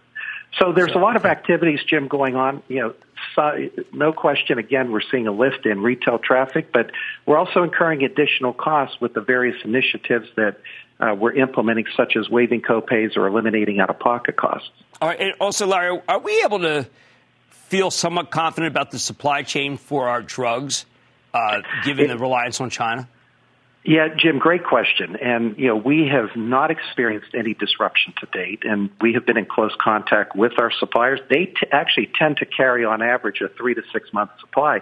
[0.58, 2.62] So there's a lot of activities, Jim, going on.
[2.68, 2.94] You know,
[3.36, 4.58] so, no question.
[4.58, 6.90] Again, we're seeing a lift in retail traffic, but
[7.24, 10.56] we're also incurring additional costs with the various initiatives that
[10.98, 14.68] uh, we're implementing, such as waiving copays or eliminating out-of-pocket costs.
[15.00, 15.20] All right.
[15.20, 16.86] And also, Larry, are we able to
[17.50, 20.84] feel somewhat confident about the supply chain for our drugs,
[21.32, 23.08] uh, given it, the reliance on China?
[23.82, 25.16] Yeah, Jim, great question.
[25.16, 29.38] And, you know, we have not experienced any disruption to date, and we have been
[29.38, 31.18] in close contact with our suppliers.
[31.30, 34.80] They t- actually tend to carry, on average, a three to six month supply.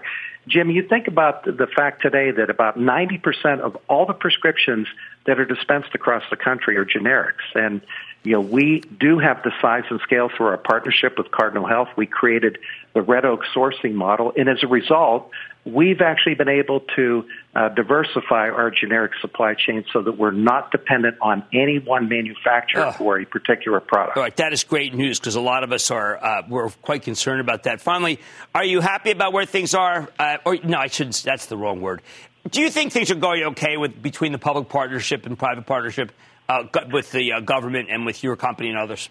[0.49, 4.89] Jim, you think about the fact today that about 90% of all the prescriptions
[5.27, 7.55] that are dispensed across the country are generics.
[7.55, 7.83] And,
[8.25, 11.89] you know, we do have the size and scale through our partnership with Cardinal Health.
[11.97, 12.59] We created
[12.95, 15.31] the Red Oak sourcing model, and as a result,
[15.73, 20.71] we've actually been able to uh, diversify our generic supply chain so that we're not
[20.71, 22.93] dependent on any one manufacturer oh.
[22.93, 24.17] for a particular product.
[24.17, 27.03] All right, that is great news because a lot of us are uh, we're quite
[27.03, 27.81] concerned about that.
[27.81, 28.21] Finally,
[28.55, 30.09] are you happy about where things are?
[30.19, 31.23] Uh, or no, I shouldn't.
[31.23, 32.03] That's the wrong word.
[32.51, 36.13] Do you think things are going okay with between the public partnership and private partnership
[36.49, 39.09] uh, with the uh, government and with your company and others?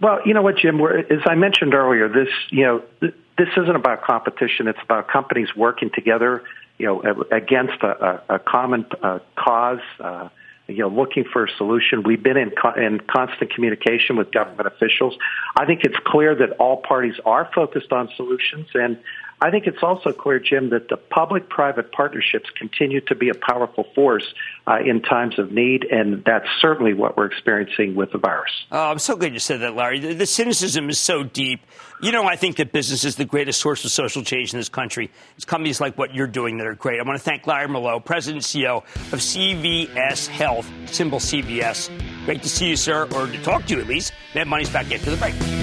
[0.00, 0.80] Well, you know what, Jim?
[0.80, 4.68] as I mentioned earlier, this you know this isn't about competition.
[4.68, 6.42] It's about companies working together,
[6.78, 9.80] you know, against a, a, a common uh, cause.
[10.00, 10.28] Uh,
[10.68, 12.04] you know, looking for a solution.
[12.04, 15.16] We've been in, co- in constant communication with government officials.
[15.56, 18.96] I think it's clear that all parties are focused on solutions, and
[19.42, 23.84] I think it's also clear, Jim, that the public-private partnerships continue to be a powerful
[23.92, 24.24] force
[24.68, 28.52] uh, in times of need, and that's certainly what we're experiencing with the virus.
[28.70, 29.98] Oh, I'm so glad you said that, Larry.
[29.98, 31.60] The, the cynicism is so deep.
[32.00, 34.68] You know, I think that business is the greatest source of social change in this
[34.68, 35.10] country.
[35.34, 37.00] It's companies like what you're doing that are great.
[37.00, 38.76] I want to thank Larry Merlo, President and CEO
[39.12, 41.90] of CVS Health, symbol CVS.
[42.26, 44.12] Great to see you, sir, or to talk to you at least.
[44.36, 45.61] Mad Money's back after the break.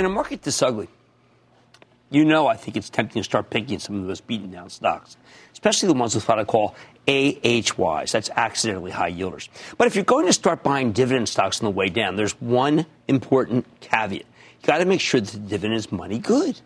[0.00, 0.88] In a market this ugly,
[2.10, 5.18] you know I think it's tempting to start picking some of those beaten down stocks,
[5.52, 6.74] especially the ones with what I call
[7.06, 8.10] AHYs.
[8.10, 9.50] That's accidentally high yielders.
[9.76, 12.86] But if you're going to start buying dividend stocks on the way down, there's one
[13.08, 14.22] important caveat.
[14.22, 16.58] You got to make sure that the dividend is money good.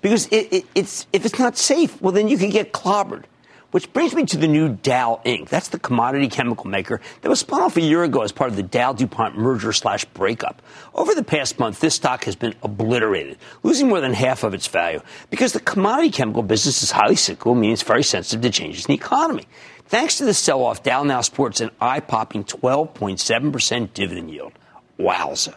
[0.00, 3.24] Because it, it, it's, if it's not safe, well, then you can get clobbered.
[3.70, 5.48] Which brings me to the new Dow Inc.
[5.48, 8.56] That's the commodity chemical maker that was spun off a year ago as part of
[8.56, 10.60] the Dow DuPont merger slash breakup.
[10.92, 14.66] Over the past month, this stock has been obliterated, losing more than half of its
[14.66, 18.86] value because the commodity chemical business is highly cyclical, meaning it's very sensitive to changes
[18.86, 19.46] in the economy.
[19.86, 24.52] Thanks to the sell off, Dow now sports an eye popping 12.7% dividend yield.
[24.98, 25.54] Wowza.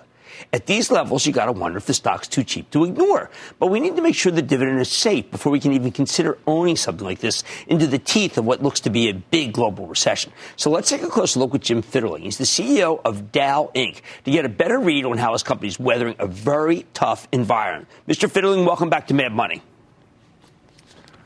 [0.52, 3.30] At these levels, you got to wonder if the stock's too cheap to ignore.
[3.60, 6.38] But we need to make sure the dividend is safe before we can even consider
[6.48, 9.88] owning something like this into the teeth of what looks to be a big global
[9.88, 10.34] recession.
[10.56, 12.22] So let's take a closer look with Jim Fitterling.
[12.22, 14.02] He's the CEO of Dow Inc.
[14.26, 17.88] to get a better read on how his company is weathering a very tough environment.
[18.08, 18.30] Mr.
[18.30, 19.62] Fitterling, welcome back to Mad Money.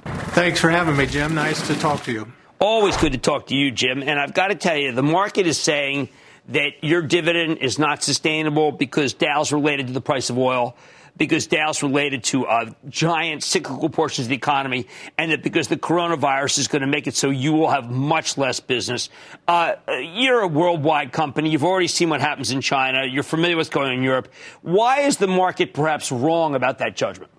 [0.06, 1.36] Thanks for having me, Jim.
[1.36, 2.32] Nice to talk to you.
[2.60, 4.02] Always good to talk to you, Jim.
[4.02, 6.10] And I've got to tell you, the market is saying
[6.50, 10.76] that your dividend is not sustainable because Dow's related to the price of oil,
[11.18, 15.78] because Dow's related to uh, giant cyclical portions of the economy, and that because the
[15.78, 19.10] coronavirus is going to make it so you will have much less business.
[19.48, 19.74] Uh,
[20.14, 21.50] you're a worldwide company.
[21.50, 23.06] You've already seen what happens in China.
[23.06, 24.32] You're familiar with what's going on in Europe.
[24.62, 27.32] Why is the market perhaps wrong about that judgment?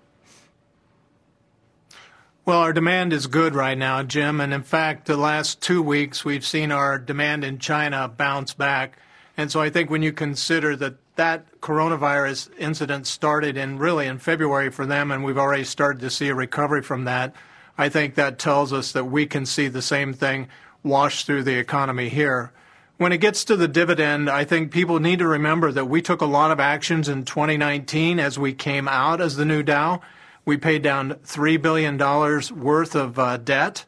[2.49, 4.41] Well, our demand is good right now, Jim.
[4.41, 8.97] And in fact, the last two weeks, we've seen our demand in China bounce back.
[9.37, 14.17] And so I think when you consider that that coronavirus incident started in really in
[14.17, 17.35] February for them, and we've already started to see a recovery from that,
[17.77, 20.47] I think that tells us that we can see the same thing
[20.81, 22.51] wash through the economy here.
[22.97, 26.21] When it gets to the dividend, I think people need to remember that we took
[26.21, 30.01] a lot of actions in 2019 as we came out as the new Dow.
[30.49, 33.85] We paid down $3 billion worth of uh, debt.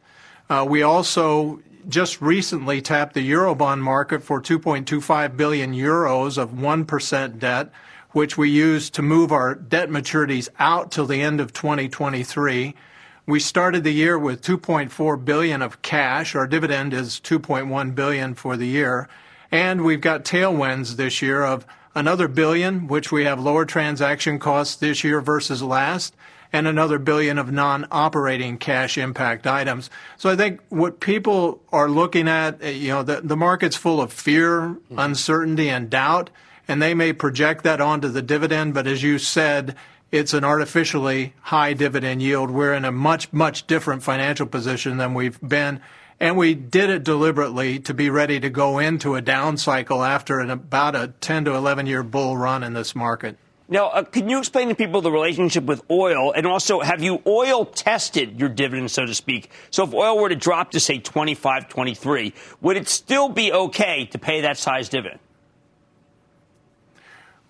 [0.48, 7.38] Uh, we also just recently tapped the Eurobond market for 2.25 billion euros of 1%
[7.40, 7.72] debt,
[8.10, 12.76] which we used to move our debt maturities out till the end of 2023.
[13.26, 16.36] We started the year with 2.4 billion of cash.
[16.36, 19.08] Our dividend is 2.1 billion for the year.
[19.50, 24.76] And we've got tailwinds this year of another billion, which we have lower transaction costs
[24.76, 26.14] this year versus last
[26.52, 29.88] and another billion of non-operating cash impact items.
[30.18, 34.00] So I think what people are looking at, eh, you know, the, the market's full
[34.00, 34.98] of fear, mm-hmm.
[34.98, 36.30] uncertainty, and doubt,
[36.68, 38.74] and they may project that onto the dividend.
[38.74, 39.76] But as you said,
[40.10, 42.50] it's an artificially high dividend yield.
[42.50, 45.80] We're in a much, much different financial position than we've been.
[46.20, 50.38] And we did it deliberately to be ready to go into a down cycle after
[50.38, 53.38] an, about a 10 to 11 year bull run in this market.
[53.68, 56.32] Now, uh, can you explain to people the relationship with oil?
[56.32, 59.50] And also, have you oil tested your dividend, so to speak?
[59.70, 64.06] So if oil were to drop to, say, 25, 23, would it still be okay
[64.06, 65.20] to pay that size dividend?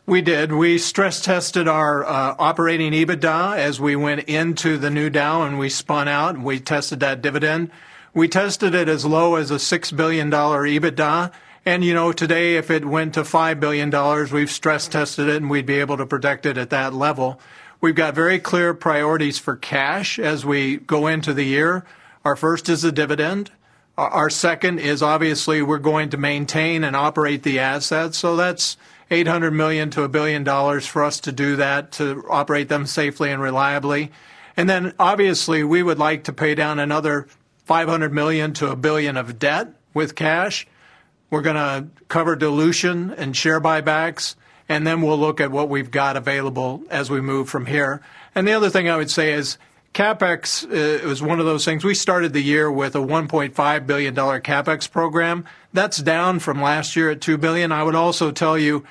[0.05, 0.53] We did.
[0.53, 5.59] We stress tested our uh, operating EBITDA as we went into the new Dow and
[5.59, 7.71] we spun out and we tested that dividend.
[8.13, 11.33] We tested it as low as a $6 billion EBITDA
[11.65, 13.91] and, you know, today, if it went to $5 billion,
[14.33, 17.41] we've stress tested it and we'd be able to protect it at that level.
[17.81, 21.85] We've got very clear priorities for cash as we go into the year.
[22.25, 23.51] Our first is the dividend.
[23.97, 28.19] Our second is obviously we're going to maintain and operate the assets.
[28.19, 28.77] So that's
[29.11, 33.31] 800 million to a billion dollars for us to do that, to operate them safely
[33.31, 34.11] and reliably.
[34.57, 37.29] And then obviously we would like to pay down another
[37.65, 40.67] 500 million to a billion of debt with cash.
[41.33, 44.35] We're going to cover dilution and share buybacks,
[44.69, 48.03] and then we'll look at what we've got available as we move from here.
[48.35, 49.57] And the other thing I would say is
[49.95, 51.87] CapEx uh, was one of those things.
[51.87, 55.47] We started the year with a $1.5 billion CapEx program.
[55.73, 57.73] That's down from last year at 2 billion.
[57.73, 58.85] I would also tell you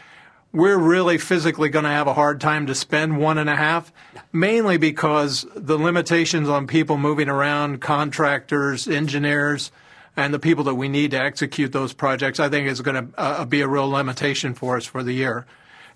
[0.52, 3.94] we're really physically going to have a hard time to spend one and a half,
[4.34, 9.72] mainly because the limitations on people moving around, contractors, engineers,
[10.16, 13.20] and the people that we need to execute those projects, I think is going to
[13.20, 15.46] uh, be a real limitation for us for the year.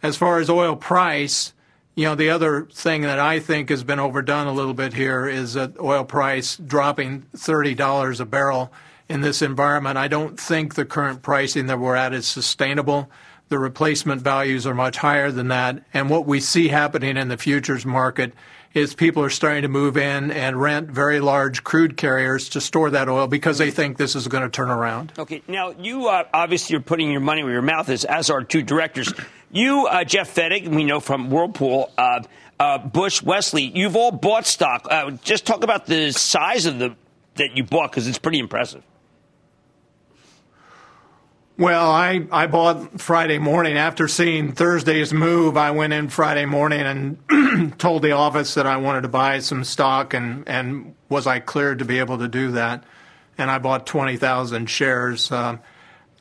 [0.01, 1.53] As far as oil price,
[1.95, 5.27] you know, the other thing that I think has been overdone a little bit here
[5.27, 8.71] is that oil price dropping $30 a barrel
[9.07, 9.97] in this environment.
[9.97, 13.09] I don't think the current pricing that we're at is sustainable.
[13.49, 15.83] The replacement values are much higher than that.
[15.93, 18.33] And what we see happening in the futures market
[18.75, 22.89] is people are starting to move in and rent very large crude carriers to store
[22.91, 25.13] that oil because they think this is going to turn around.
[25.17, 25.41] Okay.
[25.47, 28.61] Now, you uh, obviously are putting your money where your mouth is, as are two
[28.61, 29.13] directors.
[29.49, 32.23] You, uh, Jeff Fettig, we know from Whirlpool, uh,
[32.59, 34.85] uh, Bush, Wesley, you've all bought stock.
[34.91, 36.95] Uh, just talk about the size of the
[37.35, 38.83] that you bought because it's pretty impressive.
[41.57, 43.77] Well, I, I bought Friday morning.
[43.77, 46.81] After seeing Thursday's move, I went in Friday morning
[47.29, 51.39] and told the office that I wanted to buy some stock, and, and was I
[51.39, 52.83] cleared to be able to do that?
[53.37, 55.31] And I bought 20,000 shares.
[55.31, 55.61] Um,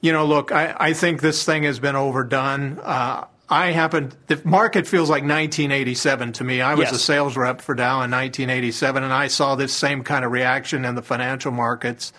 [0.01, 2.79] you know, look, I, I think this thing has been overdone.
[2.81, 6.61] Uh, I happened, the market feels like 1987 to me.
[6.61, 6.93] I was Yes.
[6.93, 10.85] a sales rep for Dow in 1987, and I saw this same kind of reaction
[10.85, 12.13] in the financial markets.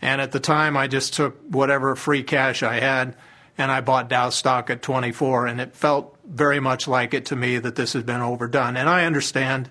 [0.00, 3.16] And at the time, I just took whatever free cash I had
[3.56, 5.48] and I bought Dow stock at 24.
[5.48, 8.76] And it felt very much like it to me that this has been overdone.
[8.76, 9.68] And I understand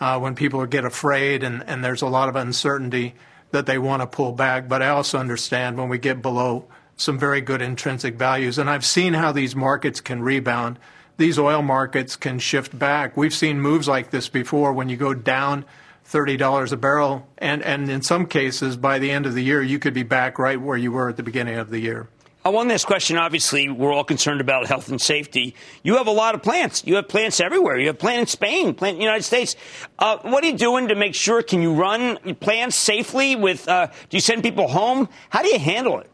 [0.00, 3.14] uh, when people get afraid and, and there's a lot of uncertainty
[3.50, 4.68] that they want to pull back.
[4.68, 6.64] But I also understand when we get below
[6.96, 8.58] some very good intrinsic values.
[8.58, 10.78] And I've seen how these markets can rebound.
[11.18, 13.16] These oil markets can shift back.
[13.16, 15.66] We've seen moves like this before when you go down
[16.10, 17.26] $30 a barrel.
[17.38, 20.38] And, and in some cases, by the end of the year, you could be back
[20.38, 22.08] right where you were at the beginning of the year.
[22.52, 23.16] One last question.
[23.16, 25.56] Obviously, we're all concerned about health and safety.
[25.82, 26.84] You have a lot of plants.
[26.86, 27.76] You have plants everywhere.
[27.76, 29.56] You have plant in Spain, plant in the United States.
[29.98, 31.42] Uh, what are you doing to make sure?
[31.42, 33.34] Can you run plants safely?
[33.34, 35.08] With uh, do you send people home?
[35.28, 36.08] How do you handle it?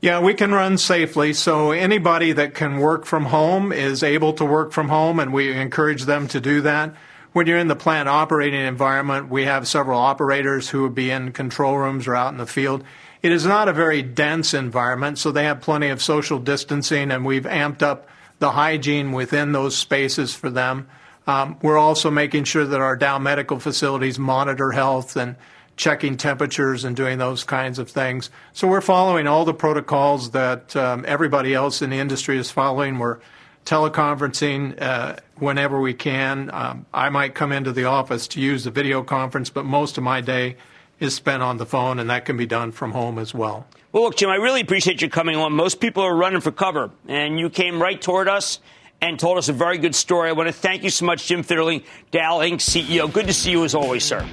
[0.00, 1.34] Yeah, we can run safely.
[1.34, 5.52] So anybody that can work from home is able to work from home, and we
[5.52, 6.94] encourage them to do that.
[7.32, 11.32] When you're in the plant operating environment, we have several operators who would be in
[11.32, 12.84] control rooms or out in the field.
[13.22, 17.24] It is not a very dense environment, so they have plenty of social distancing, and
[17.24, 18.08] we've amped up
[18.38, 20.88] the hygiene within those spaces for them.
[21.26, 25.36] Um, we're also making sure that our Dow medical facilities monitor health and
[25.76, 28.30] checking temperatures and doing those kinds of things.
[28.52, 32.98] So we're following all the protocols that um, everybody else in the industry is following.
[32.98, 33.18] We're
[33.66, 36.50] teleconferencing uh, whenever we can.
[36.52, 40.04] Um, I might come into the office to use the video conference, but most of
[40.04, 40.56] my day
[41.00, 43.66] is spent on the phone, and that can be done from home as well.
[43.92, 45.52] Well, look, Jim, I really appreciate you coming on.
[45.52, 48.58] Most people are running for cover, and you came right toward us
[49.00, 50.28] and told us a very good story.
[50.28, 52.56] I want to thank you so much, Jim Fitterling, Dow Inc.
[52.56, 53.10] CEO.
[53.12, 54.26] Good to see you as always, sir.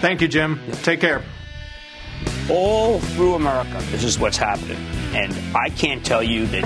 [0.00, 0.58] Thank you, Jim.
[0.82, 1.22] Take care.
[2.50, 4.78] all through America, this is what's happening.
[5.14, 6.64] And I can't tell you that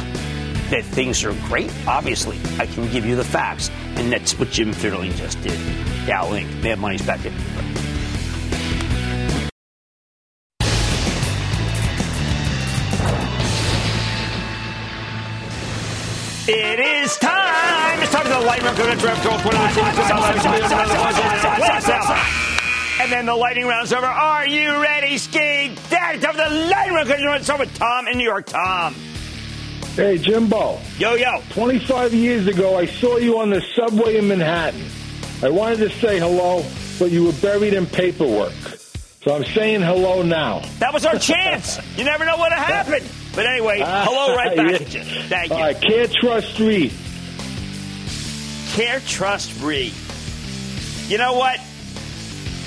[0.73, 1.71] that things are great.
[1.87, 5.59] Obviously, I can give you the facts, and that's what Jim Fitterling just did.
[6.07, 7.35] Dow Link, Mad Money's back in.
[16.49, 18.03] It is time.
[18.03, 18.79] It's time for the lightning round.
[18.79, 18.99] Go to.
[23.03, 24.07] And then the lightning round's over.
[24.07, 25.77] Are you ready, Ski?
[25.91, 27.11] Daddy, time for the lightning round.
[27.21, 28.47] Want to Tom in New York.
[28.47, 28.95] Tom.
[29.95, 30.81] Hey, Jimbo.
[30.99, 31.43] Yo, yo.
[31.51, 34.87] 25 years ago, I saw you on the subway in Manhattan.
[35.43, 36.65] I wanted to say hello,
[36.99, 38.55] but you were buried in paperwork.
[39.23, 40.63] So I'm saying hello now.
[40.79, 41.79] That was our chance.
[41.99, 43.03] You never know what'll happen.
[43.35, 44.07] But anyway, ah.
[44.09, 45.03] hello right back at you.
[45.05, 45.57] Thank you.
[45.57, 46.93] All right, CareTrust REIT.
[48.75, 49.93] Care Trust Re.
[51.07, 51.61] You know what?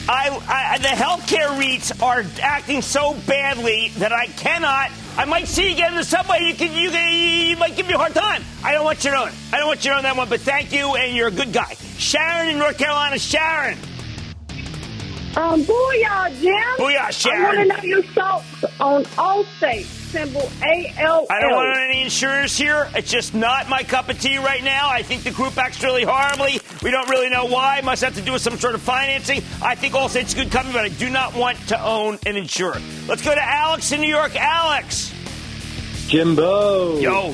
[0.07, 4.91] I, I the healthcare REITs are acting so badly that I cannot.
[5.17, 6.43] I might see you again in the subway.
[6.43, 8.43] You can, you can, you might give me a hard time.
[8.63, 9.27] I don't want you to own.
[9.29, 9.33] it.
[9.53, 10.27] I don't want you to own that one.
[10.27, 11.75] But thank you, and you're a good guy.
[11.97, 13.17] Sharon in North Carolina.
[13.17, 13.77] Sharon.
[15.37, 16.53] Um, booyah, Jim.
[16.77, 17.45] Booyah, Sharon.
[17.45, 21.27] I want to know your thoughts on Allstate, symbol ALL.
[21.29, 22.89] I don't want any insurers here.
[22.95, 24.89] It's just not my cup of tea right now.
[24.89, 26.59] I think the group acts really horribly.
[26.85, 27.81] We don't really know why.
[27.81, 29.41] Must have to do with some sort of financing.
[29.59, 32.79] I think Allstate's a good company, but I do not want to own an insurer.
[33.07, 34.35] Let's go to Alex in New York.
[34.35, 35.11] Alex.
[36.05, 36.99] Jimbo.
[36.99, 37.33] Yo.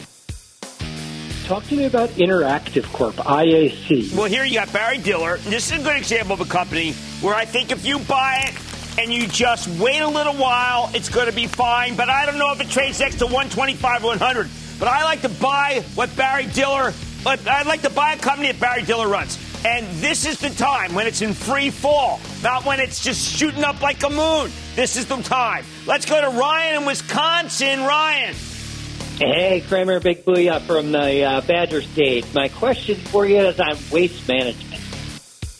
[1.43, 4.15] Talk to me about Interactive Corp, IAC.
[4.15, 5.35] Well, here you got Barry Diller.
[5.39, 8.99] This is a good example of a company where I think if you buy it
[9.01, 11.97] and you just wait a little while, it's going to be fine.
[11.97, 14.49] But I don't know if it trades next to 125 or 100.
[14.79, 16.93] But I like to buy what Barry Diller.
[17.23, 19.37] But I'd like to buy a company that Barry Diller runs.
[19.63, 23.63] And this is the time when it's in free fall, not when it's just shooting
[23.63, 24.51] up like a moon.
[24.75, 25.65] This is the time.
[25.85, 27.81] Let's go to Ryan in Wisconsin.
[27.81, 28.35] Ryan.
[29.17, 32.25] Hey, Cramer, big booyah from the uh, Badger State.
[32.33, 34.81] My question for you is on waste management.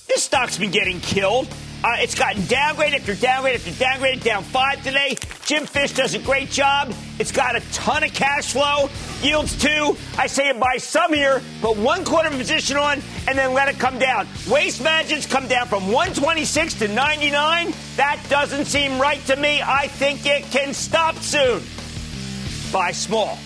[0.08, 1.48] This stock's been getting killed.
[1.84, 5.18] Uh, it's gotten downgrade after downgrade after downgrade, down five today.
[5.46, 6.94] Jim Fish does a great job.
[7.18, 8.88] It's got a ton of cash flow,
[9.22, 9.98] yields two.
[10.16, 13.80] I say buy some here, put one quarter of position on, and then let it
[13.80, 14.28] come down.
[14.48, 17.74] Waste management's come down from 126 to 99.
[17.98, 19.62] That doesn't seem right to me.
[19.64, 21.64] I think it can stop soon.
[22.72, 23.38] Buy small.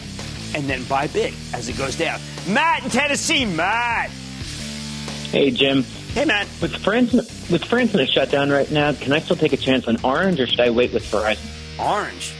[0.53, 2.19] and then buy big as it goes down.
[2.47, 4.09] Matt in Tennessee, Matt.
[5.31, 5.83] Hey, Jim.
[6.15, 6.47] Hey, Matt.
[6.61, 7.11] With France,
[7.51, 10.39] with France in a shutdown right now, can I still take a chance on Orange,
[10.39, 11.43] or should I wait with Verizon?
[11.77, 12.33] Orange.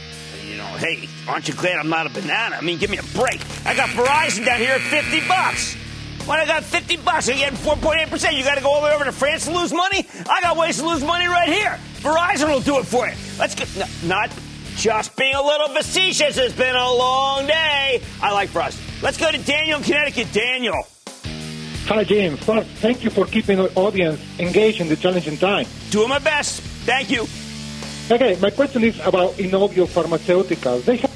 [0.48, 2.56] You know, hey, aren't you glad I'm not a banana?
[2.56, 3.38] I mean, give me a break.
[3.66, 5.74] I got Verizon down here at 50 bucks.
[6.24, 8.32] When I got 50 bucks, I'm getting 4.8%.
[8.32, 10.08] You got to go all the way over to France to lose money?
[10.26, 11.78] I got ways to lose money right here.
[11.96, 13.14] Verizon will do it for you.
[13.38, 14.30] Let's get, no, not
[14.76, 16.38] just being a little facetious.
[16.38, 18.02] It's been a long day.
[18.22, 19.02] I like Verizon.
[19.02, 20.32] Let's go to Daniel in Connecticut.
[20.32, 20.86] Daniel.
[21.86, 22.36] Hi, Jim.
[22.36, 25.66] First, thank you for keeping the audience engaged in the challenging time.
[25.90, 26.60] Doing my best.
[26.84, 27.28] Thank you.
[28.10, 30.84] Okay, my question is about Inovio Pharmaceuticals.
[30.84, 31.12] They have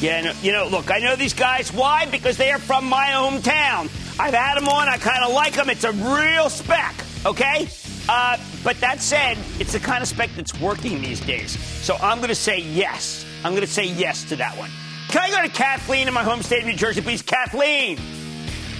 [0.00, 1.72] Yeah, no, you know, look, I know these guys.
[1.72, 2.06] Why?
[2.06, 3.90] Because they are from my hometown.
[4.20, 4.88] I've had them on.
[4.88, 5.68] I kind of like them.
[5.68, 6.94] It's a real spec,
[7.26, 7.68] okay?
[8.08, 11.58] Uh, but that said, it's the kind of spec that's working these days.
[11.82, 13.26] So I'm going to say yes.
[13.42, 14.70] I'm going to say yes to that one.
[15.08, 17.22] Can I go to Kathleen in my home state of New Jersey, please?
[17.22, 17.98] Kathleen.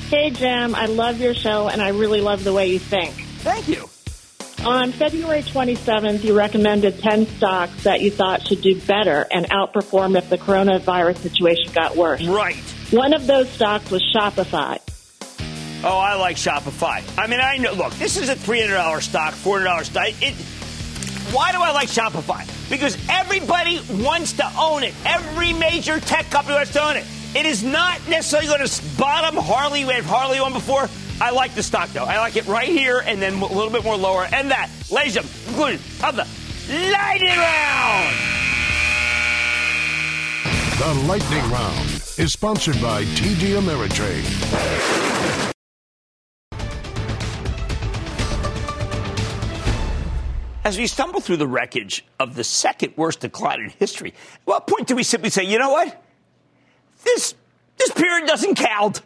[0.08, 0.76] Hey, Jim.
[0.76, 3.12] I love your show, and I really love the way you think.
[3.40, 3.88] Thank you.
[4.64, 10.16] On February 27th, you recommended 10 stocks that you thought should do better and outperform
[10.16, 12.24] if the coronavirus situation got worse.
[12.24, 12.56] Right.
[12.90, 14.78] One of those stocks was Shopify.
[15.84, 17.02] Oh, I like Shopify.
[17.18, 17.72] I mean, I know.
[17.72, 20.08] Look, this is a three hundred dollars stock, four hundred dollars stock.
[20.22, 20.34] It.
[21.34, 22.48] Why do I like Shopify?
[22.70, 24.94] Because everybody wants to own it.
[25.04, 27.04] Every major tech company wants to own it.
[27.36, 29.84] It is not necessarily going to bottom Harley.
[29.84, 30.88] We had Harley on before.
[31.20, 32.06] I like the stock though.
[32.06, 34.26] I like it right here and then a little bit more lower.
[34.32, 36.26] And that, ladies and gentlemen, of the
[36.90, 38.16] lightning round.
[40.78, 44.24] The Lightning Round is sponsored by TD Ameritrade.
[50.64, 54.66] As we stumble through the wreckage of the second worst decline in history, at what
[54.66, 56.02] point do we simply say, you know what?
[57.06, 57.34] This
[57.78, 59.00] this period doesn't count.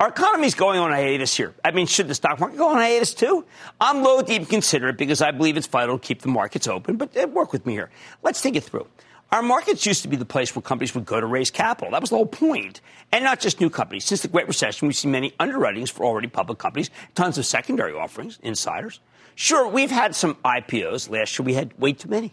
[0.00, 1.54] Our economy's going on hiatus here.
[1.62, 3.44] I mean, should the stock market go on hiatus too?
[3.80, 6.66] I'm loath to even consider it because I believe it's vital to keep the markets
[6.66, 7.90] open, but uh, work with me here.
[8.22, 8.86] Let's think it through.
[9.30, 11.92] Our markets used to be the place where companies would go to raise capital.
[11.92, 12.80] That was the whole point.
[13.12, 14.04] And not just new companies.
[14.04, 17.92] Since the Great Recession, we've seen many underwritings for already public companies, tons of secondary
[17.92, 18.98] offerings, insiders.
[19.36, 21.10] Sure, we've had some IPOs.
[21.10, 22.32] Last year, we had way too many.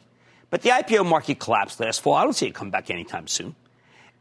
[0.50, 2.16] But the IPO market collapsed last fall.
[2.16, 3.56] I don't see it come back anytime soon.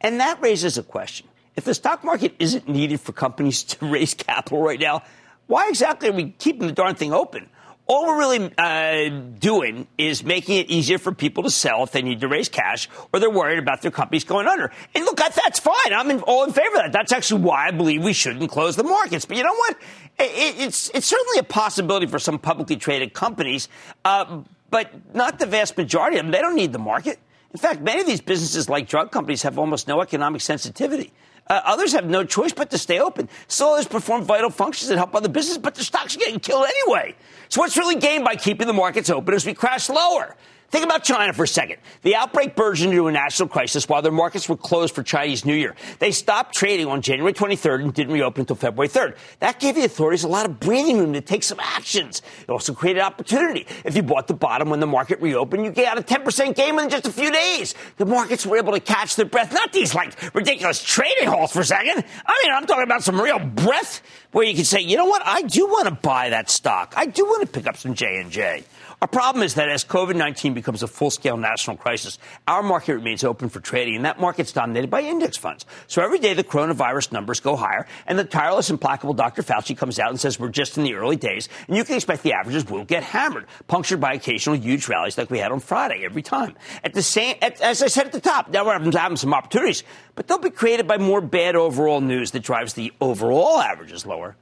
[0.07, 1.26] And that raises a question.
[1.57, 5.02] If the stock market isn't needed for companies to raise capital right now,
[5.48, 7.50] why exactly are we keeping the darn thing open?
[7.88, 9.09] All we're really uh,
[9.40, 12.88] doing is making it easier for people to sell if they need to raise cash
[13.12, 14.70] or they're worried about their companies going under.
[14.94, 15.92] And look, that's fine.
[15.92, 16.92] I'm in, all in favor of that.
[16.92, 19.24] That's actually why I believe we shouldn't close the markets.
[19.24, 19.76] But you know what?
[20.20, 23.68] It, it's, it's certainly a possibility for some publicly traded companies,
[24.04, 26.30] uh, but not the vast majority of them.
[26.30, 27.18] They don't need the market.
[27.53, 31.12] In fact, many of these businesses, like drug companies, have almost no economic sensitivity.
[31.49, 33.28] Uh, others have no choice but to stay open.
[33.47, 36.66] Still others perform vital functions that help other businesses, but their stocks are getting killed
[36.66, 37.14] anyway.
[37.49, 40.34] So what's really gained by keeping the markets open as we crash lower?
[40.70, 41.76] Think about China for a second.
[42.02, 45.54] The outbreak burgeoned into a national crisis while their markets were closed for Chinese New
[45.54, 45.76] Year.
[46.00, 49.16] They stopped trading on January 23rd and didn't reopen until February 3rd.
[49.38, 52.20] That gave the authorities a lot of breathing room to take some actions.
[52.42, 53.66] It also created opportunity.
[53.84, 56.74] If you bought the bottom when the market reopened, you get out a 10% gain
[56.74, 57.74] within just a few days.
[57.96, 59.52] The markets were able to catch their breath.
[59.52, 62.04] Not these like ridiculous trading halls for a second.
[62.26, 64.02] I mean, I'm talking about some real breath
[64.32, 65.22] where you can say, you know what?
[65.24, 66.92] I do want to buy that stock.
[66.96, 68.64] I do want to pick up some J&J.
[69.03, 72.18] Our problem is that as COVID 19 becomes a full scale national crisis,
[72.49, 75.66] our market remains open for trading, and that market's dominated by index funds.
[75.86, 79.42] So every day the coronavirus numbers go higher, and the tireless, implacable Dr.
[79.42, 82.22] Fauci comes out and says we're just in the early days, and you can expect
[82.22, 86.03] the averages will get hammered, punctured by occasional huge rallies like we had on Friday
[86.03, 86.55] every time.
[86.82, 89.84] At the same, at, as I said at the top, now we're having some opportunities,
[90.14, 94.36] but they'll be created by more bad overall news that drives the overall averages lower.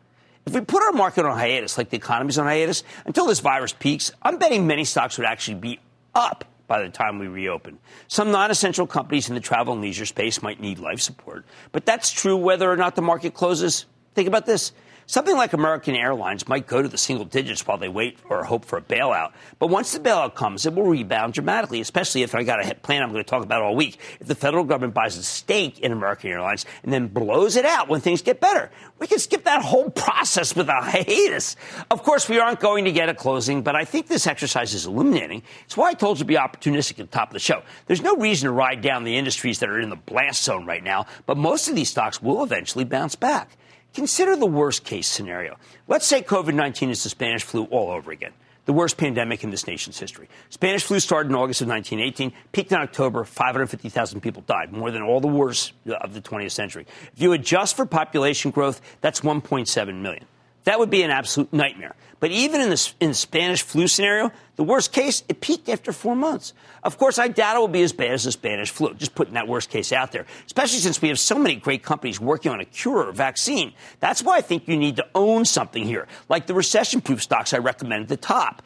[0.46, 3.72] If we put our market on hiatus, like the economy's on hiatus, until this virus
[3.72, 5.80] peaks, I'm betting many stocks would actually be
[6.14, 7.78] up by the time we reopen.
[8.08, 11.86] Some non essential companies in the travel and leisure space might need life support, but
[11.86, 13.86] that's true whether or not the market closes.
[14.14, 14.72] Think about this.
[15.06, 18.64] Something like American Airlines might go to the single digits while they wait or hope
[18.64, 19.32] for a bailout.
[19.58, 23.02] But once the bailout comes, it will rebound dramatically, especially if I got a plan
[23.02, 23.98] I'm going to talk about all week.
[24.18, 27.88] If the federal government buys a stake in American Airlines and then blows it out
[27.88, 31.56] when things get better, we can skip that whole process with a hiatus.
[31.90, 34.86] Of course, we aren't going to get a closing, but I think this exercise is
[34.86, 35.42] illuminating.
[35.66, 37.62] It's why I told you to be opportunistic at the top of the show.
[37.86, 40.82] There's no reason to ride down the industries that are in the blast zone right
[40.82, 43.58] now, but most of these stocks will eventually bounce back.
[43.94, 45.56] Consider the worst case scenario.
[45.86, 48.32] Let's say COVID 19 is the Spanish flu all over again.
[48.66, 50.28] the worst pandemic in this nation's history.
[50.48, 55.02] Spanish flu started in August of 1918, peaked in October, 550,000 people died, more than
[55.02, 56.86] all the wars uh, of the 20th century.
[57.14, 60.24] If you adjust for population growth, that's 1.7 million.
[60.64, 61.94] That would be an absolute nightmare.
[62.20, 66.16] But even in the, in Spanish flu scenario, the worst case, it peaked after four
[66.16, 66.54] months.
[66.82, 69.34] Of course, I doubt it will be as bad as the Spanish flu, just putting
[69.34, 72.60] that worst case out there, especially since we have so many great companies working on
[72.60, 73.74] a cure or vaccine.
[74.00, 77.52] That's why I think you need to own something here, like the recession proof stocks
[77.52, 78.62] I recommend at the top.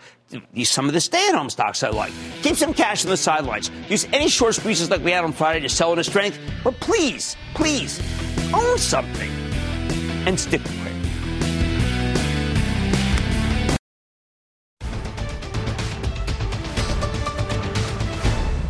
[0.62, 2.12] Some of the stay at home stocks I like.
[2.42, 3.72] Keep some cash on the sidelines.
[3.88, 6.38] Use any short squeezes like we had on Friday to sell into strength.
[6.62, 8.01] But please, please,
[8.55, 9.30] own something
[10.26, 10.88] and stick with it.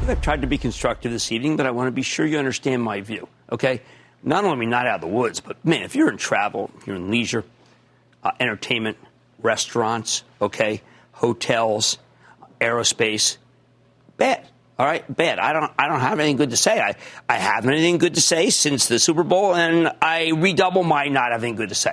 [0.08, 2.82] I've tried to be constructive this evening, but I want to be sure you understand
[2.82, 3.82] my view, okay?
[4.22, 6.96] Not only me not out of the woods, but man, if you're in travel, you're
[6.96, 7.44] in leisure,
[8.24, 8.96] uh, entertainment,
[9.42, 10.82] restaurants, okay,
[11.12, 11.98] hotels,
[12.60, 13.36] aerospace,
[14.16, 14.46] bad.
[14.78, 15.40] All right, bad.
[15.40, 15.72] I don't.
[15.76, 16.80] I don't have anything good to say.
[16.80, 16.94] I,
[17.28, 21.32] I haven't anything good to say since the Super Bowl, and I redouble my not
[21.32, 21.90] having good to say.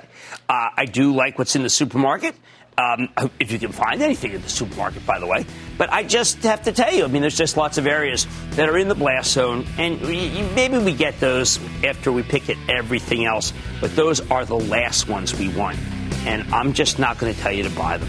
[0.48, 2.36] Uh, I do like what's in the supermarket.
[2.78, 3.08] Um,
[3.40, 5.46] if you can find anything in the supermarket, by the way.
[5.78, 8.68] But I just have to tell you, I mean, there's just lots of areas that
[8.68, 13.26] are in the blast zone, and maybe we get those after we pick at everything
[13.26, 13.52] else.
[13.80, 15.78] But those are the last ones we want,
[16.24, 18.08] and I'm just not going to tell you to buy them.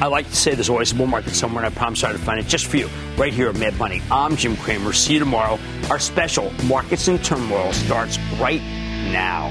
[0.00, 2.40] I like to say there's always a bull market somewhere, and I promise I'll find
[2.40, 4.02] it just for you, right here at Mad Money.
[4.10, 4.92] I'm Jim Cramer.
[4.92, 5.58] See you tomorrow.
[5.90, 8.62] Our special Markets in Turmoil starts right
[9.12, 9.50] now.